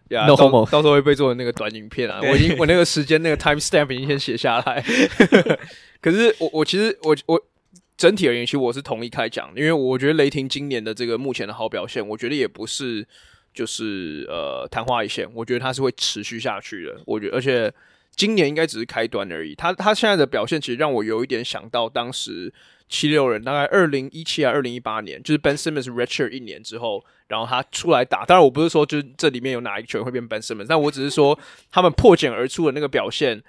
[0.08, 4.84] 呀、yeah, no，到到时候会被做的那个短影片啊，我已经我那个时间那个 time stamp 已经先写下来。
[6.00, 7.42] 可是我我其实我我。
[7.96, 13.06] 整体而言，其实我是同意开讲，因为我觉得雷霆今年的这个目前的好表现，我觉得也不是
[13.54, 17.00] 就是呃昙花一现，我觉得它是会持续下去的。
[17.06, 17.72] 我觉得，而且
[18.14, 19.54] 今年应该只是开端而已。
[19.54, 22.52] 他他现在的表现，其实让我有一点想到当时
[22.86, 28.26] 七六人大概二零一七啊二零一八年，就是 Ben Simmons Richard 一年之后，然后他出来打。
[28.26, 31.38] 当然，我不是说就是这里面有哪一个球员会变 Ben Simmons，但我只是说
[31.70, 33.42] 他们破茧而出的那个表现。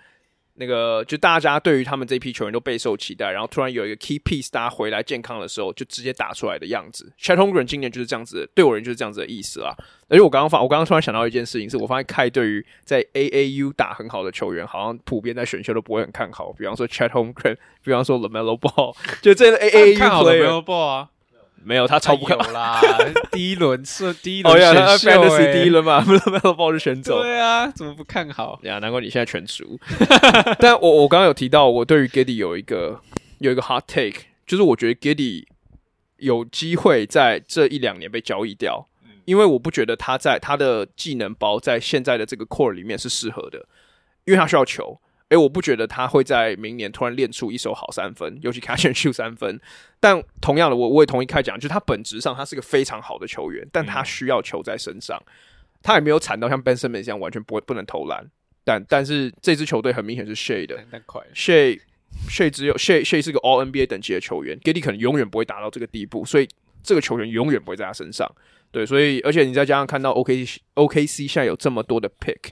[0.60, 7.14] 那个就大家对于他们这批球员都备受期待，然后突然有一个 key piece 大家回来健康的时候，就直接打出来的样子。
[7.20, 9.76] Chet Holmgren 今年就是这样子，对我人就是这样子的意思啦。
[10.10, 16.52] 而且我刚刚发，我刚刚突然想到一件事情，是我发现 Kai 对于在 AAU 打很好的球员，好像普遍在选秀都不会很看好。
[16.54, 21.10] 比方说 Chet Holmgren，比方说 LaMelo Ball，就这个 AAU 看好 LaMelo Ball 啊。
[21.64, 22.82] 没有，他超不看好啦。
[23.32, 27.22] 第一轮是第一轮选秀，欸，哦，第一轮嘛，没有没有把我选走。
[27.22, 28.60] 对啊，怎么不看好？
[28.64, 29.80] 呀，难怪你现在全输。
[30.60, 33.02] 但我我刚刚有提到，我对于 Giddey 有一个
[33.40, 35.46] 有一个 hot take，就是我觉得 Giddey
[36.18, 38.88] 有机会在这一两年被交易掉，
[39.26, 43.66] 因为我不觉得他在他的技能包在现在的这个 core 里面是适合的，
[44.26, 45.00] 因为他需要球。
[45.30, 49.60] 诶，我不觉得他会在明年突然练出一手好三分，尤其 catch and shoot 三分。
[50.00, 55.22] 但同样的，我我也同意开讲，就是他本质上他是个非常好的球员，但他需要球在身上。
[55.84, 58.26] 他也没有惨到像 Ben Simmons 这样完全不会不能投篮。
[58.64, 60.82] 但但是这支球队很明显是 Shai 的
[62.30, 66.48] Shai 只有 Shai 是个 All NBA 等级的球员，Giddey 可能永远不会达到这个地步，所以
[66.82, 68.30] 这个球员永远不会在他身上。
[68.72, 72.52] 对，所以而且你再加上看到 OKC OKC 现在有这么多的 pick，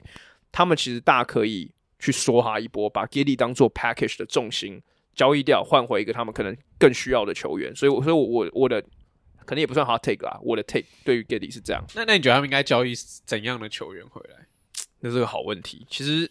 [0.52, 1.70] 他们其实大可以。
[1.98, 4.82] 去梭哈一波，把 Giddey 当做 package 的重心
[5.14, 7.74] 交易掉，换回一个他们可能更需要的球员。
[7.74, 8.82] 所以，所以我我我的
[9.44, 11.84] 可能也不算 hot take 啦，我的 take 对于 Giddey 是这样。
[11.94, 12.92] 那那你觉得他们应该交易
[13.24, 14.46] 怎样的球员回来？
[15.00, 15.86] 那是个好问题。
[15.88, 16.30] 其实，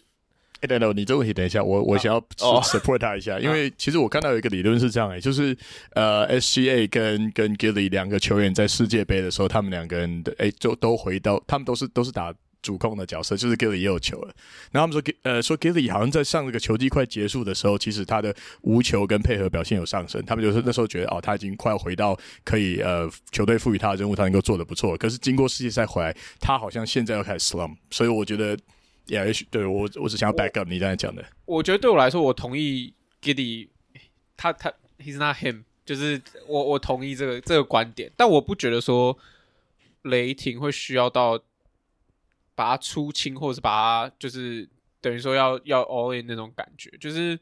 [0.60, 2.20] 哎，等等，你这个问题等一下，我我想要
[2.62, 5.56] support 他一下， 因为其实我看到有一个理论是这样、欸，哎，就是
[5.94, 12.34] 呃，SGA 跟跟 Giddey 两个球员在世界杯的时候，他们两个人的哎，就都回到，他们都是都是打。
[12.62, 14.34] 主控的角色就是 Giddey 也有球了，
[14.72, 20.20] 然后他们说，呃，说 Giddey 好像在上这个球季快结束的时候，其实他的无球跟配合表现有上升。
[20.24, 24.96] 他们就是那时候觉得，哦，他已经快要回到可以呃球队赋予他的任务，他能够做的不错。
[24.96, 27.76] 可是经过世界赛回来，他好像现在要开始 slump。
[27.90, 28.58] 所以我觉得，
[29.06, 31.24] 也许对我，我只想要 back up 你刚才讲的。
[31.44, 32.92] 我觉得对我来说，我同意
[33.22, 33.68] Giddey，
[34.36, 39.16] 他他 he's not him，就是我我同意这个这个观点，但我不觉得说
[40.02, 41.40] 雷霆会需要到。
[42.56, 43.70] 把它出清，或者是把
[44.08, 44.68] 它就是
[45.00, 47.38] 等于说要要 all in 那种感觉，就是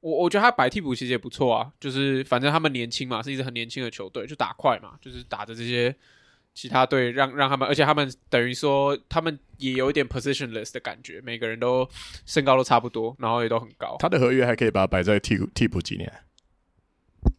[0.00, 5.94] 我我觉得他摆替补其实也不错啊，就是反正他们年轻嘛，是一支很年轻的球队，就打快嘛，就是打着这些
[6.52, 11.88] 其他队让让他们，而且他们等于说他们也有一点 positionless 的感觉，每个人都
[12.26, 13.96] 身高都差不多，然后也都很高。
[13.98, 16.12] 他的合约还可以把它摆在替替补几年？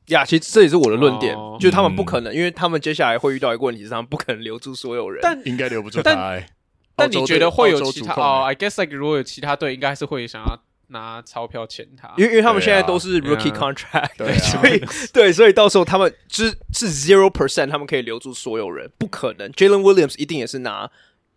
[0.08, 6.16] 呀，其实这也是我的论点，哦、就是他们不可能，嗯、因为他们接下来会遇到一个问题，是他们不可能留住所有人，但应该留不住他、欸。
[6.16, 6.57] 但
[7.06, 14.82] 你觉得会有其他哦？I guess like 如果有其他队，应该还是会想要拿钞票签他，因为因为他们现在都是 rookie contract，对， 所以
[15.14, 19.52] 对，所以到时候他们就是是 zero percent，他们可以留住所有人，不可能。
[19.52, 20.90] Jalen Williams 一定也是拿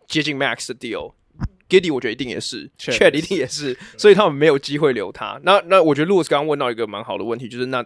[0.07, 5.39] 接近 max 的 deal，Giddey 我觉得一定也是，Chet 一定也是，所以他们没有机会留他。
[5.43, 7.85] 那那我觉得 Louis 刚刚问到一个蛮好的问题，就是那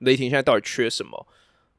[0.00, 1.26] 雷霆现在到底缺什么？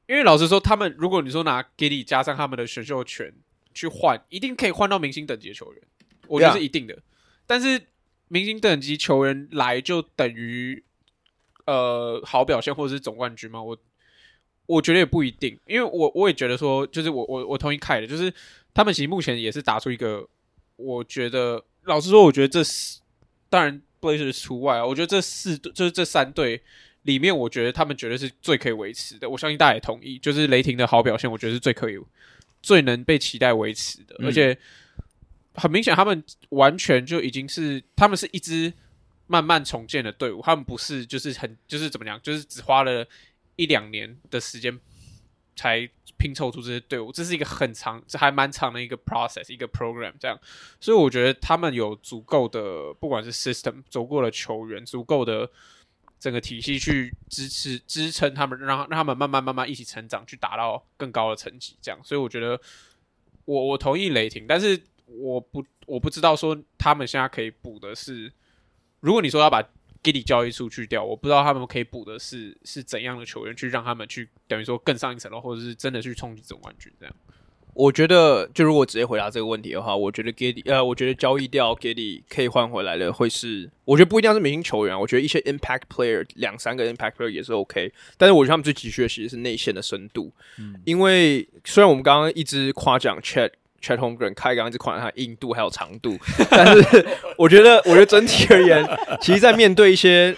[0.07, 3.33] 因为老实说，他们如果你说拿 Giddey 加上他们的选秀权。
[3.75, 5.81] 去换一定可以换到明星等级的球员，
[6.27, 6.97] 我觉得是一定的。
[7.45, 7.79] 但是
[8.29, 10.83] 明星等级球员来就等于
[11.65, 13.61] 呃好表现或者是总冠军吗？
[13.61, 13.77] 我
[14.65, 18.33] 我觉得也不一定，因为我我也觉得说，就是我我我同意凯的，就是
[18.73, 20.27] 他们其实目前也是打出一个，
[20.77, 22.99] 我觉得老实说，我觉得这四
[23.47, 26.61] 当然 Blazers 除外啊，我觉得这四就是这三队
[27.03, 29.29] 里面，我觉得他们绝对是最可以维持的。
[29.29, 31.99] 我相信大家也同意，就是雷霆的好表现，我觉得是最可以。
[32.65, 34.57] 最能被期待维持的，而且
[35.53, 38.73] 很明显，他们完全就已经是他们是一支
[39.27, 43.05] 慢慢重建的队伍，他们不是就是很就是怎么讲，就是只花了
[43.55, 44.79] 一两年的时间
[45.55, 45.87] 才
[46.17, 50.35] 拼凑出这些队伍，这是一个很长，这还蛮长的一个 process，一个 program 这样，
[50.81, 55.51] 所以我觉得他们有足够的，不管是 system，足够的球员，足够的。
[56.19, 61.99] 整个体系去支持支撑他们，让让他们慢慢慢慢一起成长，去达到更高的成绩，这样。
[62.03, 62.59] 所以我觉得
[63.45, 68.31] 我，我同意雷霆，但是我不我不知道说他们现在可以补的是，
[69.01, 69.61] 如果你说要把
[70.01, 77.15] Giddy 交易出去掉，我不知道他们可以补的是是怎样的球员去让他们去等于说更上一层楼，或者是真的去冲击总冠军这样。
[77.75, 87.91] 我觉得，就如果直接回答这个问题的话，我觉得 Giddey 呃，我觉得交易掉 Giddey 可以换回来的会是，我觉得不一定要是明星球员，我觉得一些 Impact Player 两三个 Impact Player 也是 OK。
[88.17, 93.51] 但是我觉得他们最急需的其实是内线的深度，嗯，因为虽然我们刚刚一直夸奖 Chat。
[93.81, 96.17] Chat Holmgren，开刚刚一直夸奖他硬度还有长度，
[96.49, 97.05] 但是
[97.37, 98.83] 我觉得，我觉得整体而言，
[99.21, 100.35] 其实，在面对一些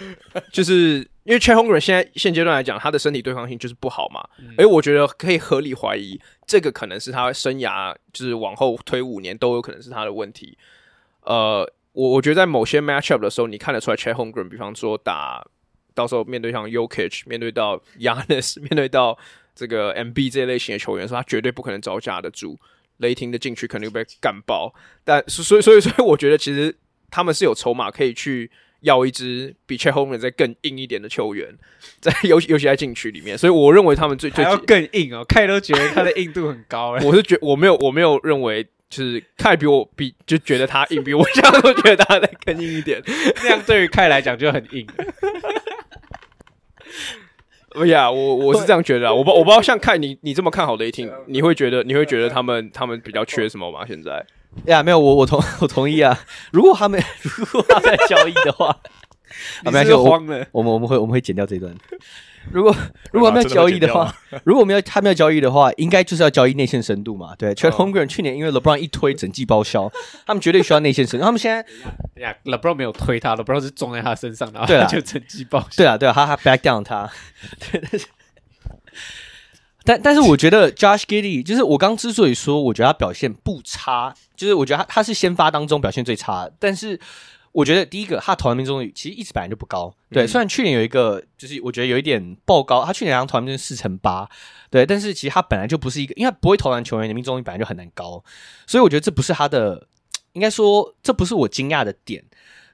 [0.52, 1.08] 就是。
[1.24, 4.26] 因为 Chat Holmgren 现在现阶段来讲，他的身体对抗性就是不好嘛。
[4.40, 6.18] 嗯、而我觉得可以合理怀疑，
[6.48, 10.58] 这个可能是他生涯就是往后推五年都有可能是他的问题。
[11.22, 15.46] 呃，我我觉得在某些 matchup 的时候，你看得出来 Chet Holmgren，比方说打
[15.94, 19.18] 到时候面对像 Jokic，面对到 Yanis， 面对到
[19.54, 22.58] 这个 MB 这类型的球员，说他绝对不可能招架得住
[22.98, 24.74] 雷霆的禁区，肯定会被干爆。
[25.04, 26.74] 但所以所以所以，我觉得其实
[27.12, 28.50] 他们是有筹码可以去。
[28.82, 31.58] 要一支比 Chet Holmgren 再更硬一点的球员，
[32.00, 35.24] 在尤尤其在禁区里面，所以我认为他们最最要更硬哦。
[35.28, 43.02] 凯都觉得他的硬度很高， 我是觉我没有我没有认为就是凯比我比就觉得他硬，比我这样都觉得他再更硬一点，
[43.44, 44.88] 那样对于凯来讲就很硬。
[47.76, 53.86] 哎呀，我我是这样觉得啊，我不我不知道像看你你这么看好雷霆，你会觉得你会觉得他们他们比较缺什么吗？
[53.86, 54.26] 现在
[54.66, 56.18] 呀，没有，我我同 我同意啊。
[56.52, 58.76] 如果他们 如果他们在交易的话，
[59.66, 60.46] 你是慌了。
[60.52, 61.74] 我们我们会我们会剪掉这一段。
[62.50, 62.74] 如果
[63.12, 64.14] 如果没有交易的话，
[64.46, 67.36] 如果没有他没有交易的话，应该就是要交易内线深度嘛？
[67.38, 69.92] 对 c h a d Holmgren 去年因为 LeBron 一推，整季报销，
[70.26, 71.26] 他们绝对需要内线深度。
[71.26, 75.68] 他们现在呀，LeBron 没有推他，LeBron 是撞在他身上，然后他就整季报销。
[75.76, 77.10] 对啊，对啊，他他 back down 他。
[77.70, 78.08] 对，但是
[79.88, 87.00] 但但是我觉得 Josh Giddey 就是我刚之所以说我觉得他表现不差，就是我觉得他他是先发当中表现最差，但是。
[87.54, 89.92] 我觉得第一个，他投篮命中率其实一直本来就不高。
[90.12, 94.30] 对，嗯、虽然去年有一个，就是我觉得有一点爆高，他去年好像投篮命中率四成八，
[94.70, 98.24] 对，但是其实他本来就不是一个，因为他不会投篮球员的命中率本来就很难高，
[98.68, 99.88] 所以我觉得这不是他的，
[100.34, 102.24] 应该说这不是我惊讶的点。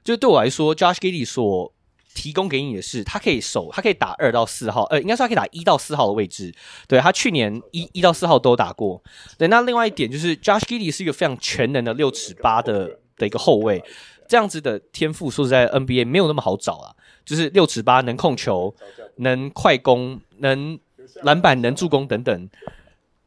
[0.02, 1.72] 就对我来说，Josh Giddey 所
[2.14, 6.54] 提供给你的是，他可以守，他可以打二到四号，呃，应该说他可以打一到四号的位置。
[6.86, 9.02] 对，他去年一一到四号都打过。
[9.36, 13.82] 对，那另外一点就是 Josh Giddey 是一个非常全能的六尺八的的一个后卫。
[14.26, 16.94] 这样子的天赋，说实在，NBA 没有那么好找啊。
[17.26, 18.74] 就是六尺八，能控球，
[19.16, 20.78] 能快攻，能
[21.22, 22.48] 篮板，能助攻等等。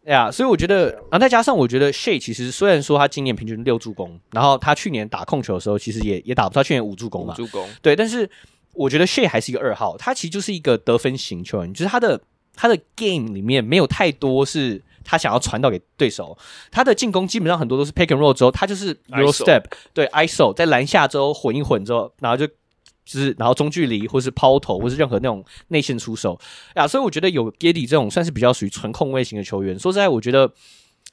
[0.06, 7.34] 哎呀，所以我觉得，啊再加上我觉得 Shay 其实虽然说他今年平均六助攻，然后他去年打控球的时候其实也也打不到，去年五助攻嘛。
[7.34, 7.68] 五助攻。
[7.82, 8.30] 对，但是
[8.78, 12.22] 我觉得 Shai 还是一个二号，他其实就是一个得分型球员，就是他的
[12.56, 14.84] 他的 game 里面没有太多是。
[15.10, 16.38] 他想要传导给对手，
[16.70, 19.64] 他的进攻基本上很多都是 pick and roll 之后，他就是 roll step，
[19.94, 26.38] 对 ISO 在篮下之后混一混之后，然后就就是然后中距离或是抛投或是任何那种内线出手
[26.74, 30.52] 啊，所以我觉得有 Giddey 这种算是比较属于纯控卫型的球员，说实在，我觉得。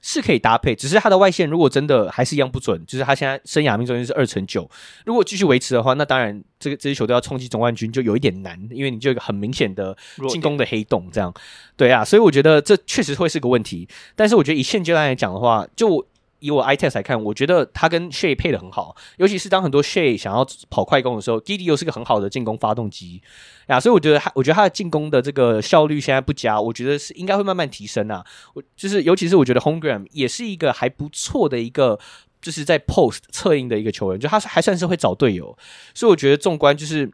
[0.07, 4.71] 是可以搭配，只是他的外线如果真的还是一样不准，就是他现在生涯命中率是二成九，
[5.07, 9.97] 如果继续维持的话，那当然这个这支球队要冲击总冠军就有一点难，因为你就有一个很明显的
[10.29, 11.33] 进攻的黑洞，这样，
[11.75, 16.07] 对啊，所以我觉得这确实会是个问题，但是我觉得以现阶段来讲的话，就。
[16.45, 23.23] 以我 ITEX 来看，我觉得他跟 Shay 配的很好，尤其是当很多 Shay 想要跑快攻的时候，Gidi 又是个很好的进攻发动机
[23.69, 28.23] 呀，所以我觉得他，我觉得他的进攻的这个效率现在不佳，我觉得是应该会慢慢提升啊。
[28.53, 31.99] 我就是，尤其是我觉得 Homegram 也是一个还不错的一个，
[32.43, 35.57] 就是在 post 策应的一个球员，就他还算是会找队友，
[35.95, 37.11] 所以我觉得纵观就是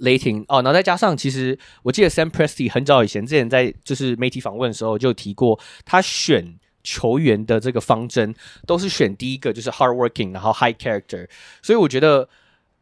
[0.00, 6.58] 雷霆哦，然后再加上其实我记得 Sam Presty 很早以前之前在就是媒体访问的时候就提过，他选。
[6.82, 8.34] 球员的这个方针
[8.66, 11.28] 都是选第一个，就是 hardworking，然后 high character。
[11.62, 12.28] 所以我觉得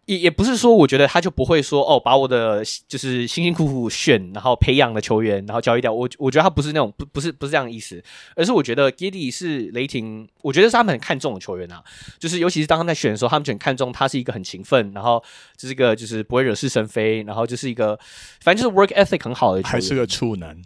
[0.07, 5.93] 也也不是说，我觉得他就不会说哦，把我的就是辛辛苦苦选，然后培养的球员，然后交易掉。
[5.93, 8.03] 我我觉得他不是那种不不是不是这样的意思，
[8.35, 11.85] 而是我觉得 Giddey 是雷霆，我觉得是他们很看重的球员啊。
[12.19, 15.23] 就是尤其是当他们在选的时候，他们就很看重他是一个很勤奋，然后
[15.59, 17.99] 这是一个就是不会惹是生非，然后就是一个
[18.41, 20.57] 反正就是 work ethic 很好的球员，还是个处男。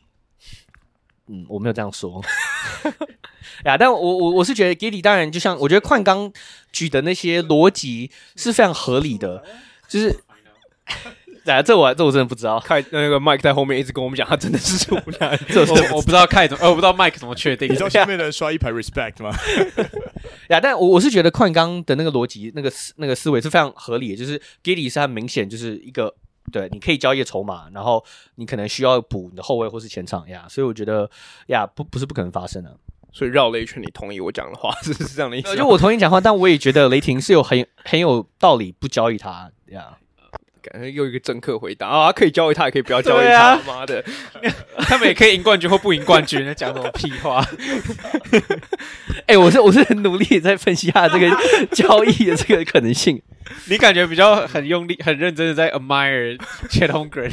[1.28, 2.20] 嗯，我没有这样说。
[3.64, 6.32] 呀，但我我我是觉得 Giddey 当然就像我觉得矿刚
[6.72, 9.42] 举的那些逻辑是非常合理的，
[9.88, 10.16] 就是，
[11.44, 12.60] 哎，这我这我真的不知道。
[12.60, 15.38] 凯那个 Mike 在后面一直跟我们讲，他真的是处男。
[15.48, 17.68] 这我我不知道凯怎么，我不知道 Mike 怎么确定。
[17.68, 19.30] 你知道下面的人刷一排 respect 吗？
[20.50, 26.14] 呀，但我我是觉得矿刚的那个逻辑，那个思那个思维是非常合理的，就是 Giddey 是很明显就是一个。
[26.50, 31.08] 对，你可以交易筹码，然后你可能需要补你的后卫或是前场呀，所以我觉得
[31.46, 32.76] 呀，不不是不可能发生的。
[33.12, 35.54] 所以绕了一圈，你同意我讲的话，是 是这样的意思。
[35.54, 39.98] 就我同意讲话，但我也觉得雷霆是有很很有道理不交易他呀。
[40.62, 43.56] 感觉又一个政客回答啊，可以交易他，也可以不要交易他。
[43.66, 44.02] 妈、啊、的，
[44.78, 47.44] 他们也可以赢冠军或不赢冠军，讲什么屁话？
[49.26, 51.28] 哎、欸，我是我是很努力在分析他这个
[51.72, 53.20] 交易的这个可能性。
[53.66, 56.38] 你感觉比较很用力、很认真的在 admire
[56.70, 57.32] Chet Holmgren。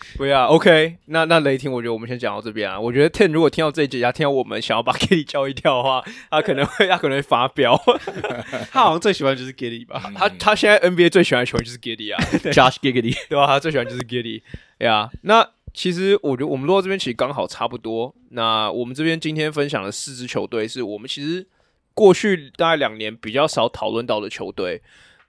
[0.16, 2.78] 不要，OK，那那雷霆，我觉得我们先讲到这边啊。
[2.78, 7.76] 我觉得 Ten 如果听到这一集，他听到我们想要把 Giddey 交易掉的话，他可能会他可能会发飙。
[8.70, 10.02] 他好像最喜欢就是 Giddey 吧？
[10.06, 12.22] 嗯、他他现在 NBA 最喜欢的球员就是 Giddey 啊，
[12.52, 13.46] Josh Giddey 对吧？
[13.46, 14.42] 他最喜欢就是 Giddey
[14.78, 15.10] 呀。
[15.22, 18.14] 那其实我觉得我们录到这边其实刚好差不多。
[18.30, 21.46] 那我们这边今天分享的四支球队，是我们其实
[21.94, 24.80] 过去大概两年比较少讨论到的球队。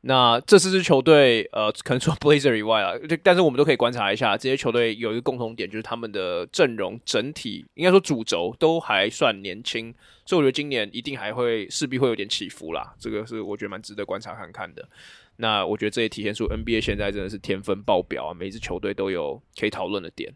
[0.02, 9.94] 那这四支球队，呃， 可能除了 Blazer 以外啊，但是我们都可以观察一下，这些球队有一个共同点，就是他们的阵容整体，应该说主轴都还算年轻，
[10.26, 12.94] 所以我觉得今年一定还会势必会有点起伏啦。
[12.98, 14.88] 这个是我觉得蛮值得观察看看的。
[15.36, 20.34] 那我觉得这也体现出 NBA 现在真的是天分爆表啊，每一支球队都有可以讨论的点。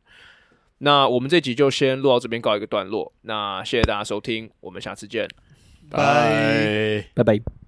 [0.80, 3.14] 那我们这集就先录到这边告一个段落。
[3.22, 5.26] 那谢谢大家收听，我们下次见，
[5.89, 7.62] 拜拜拜。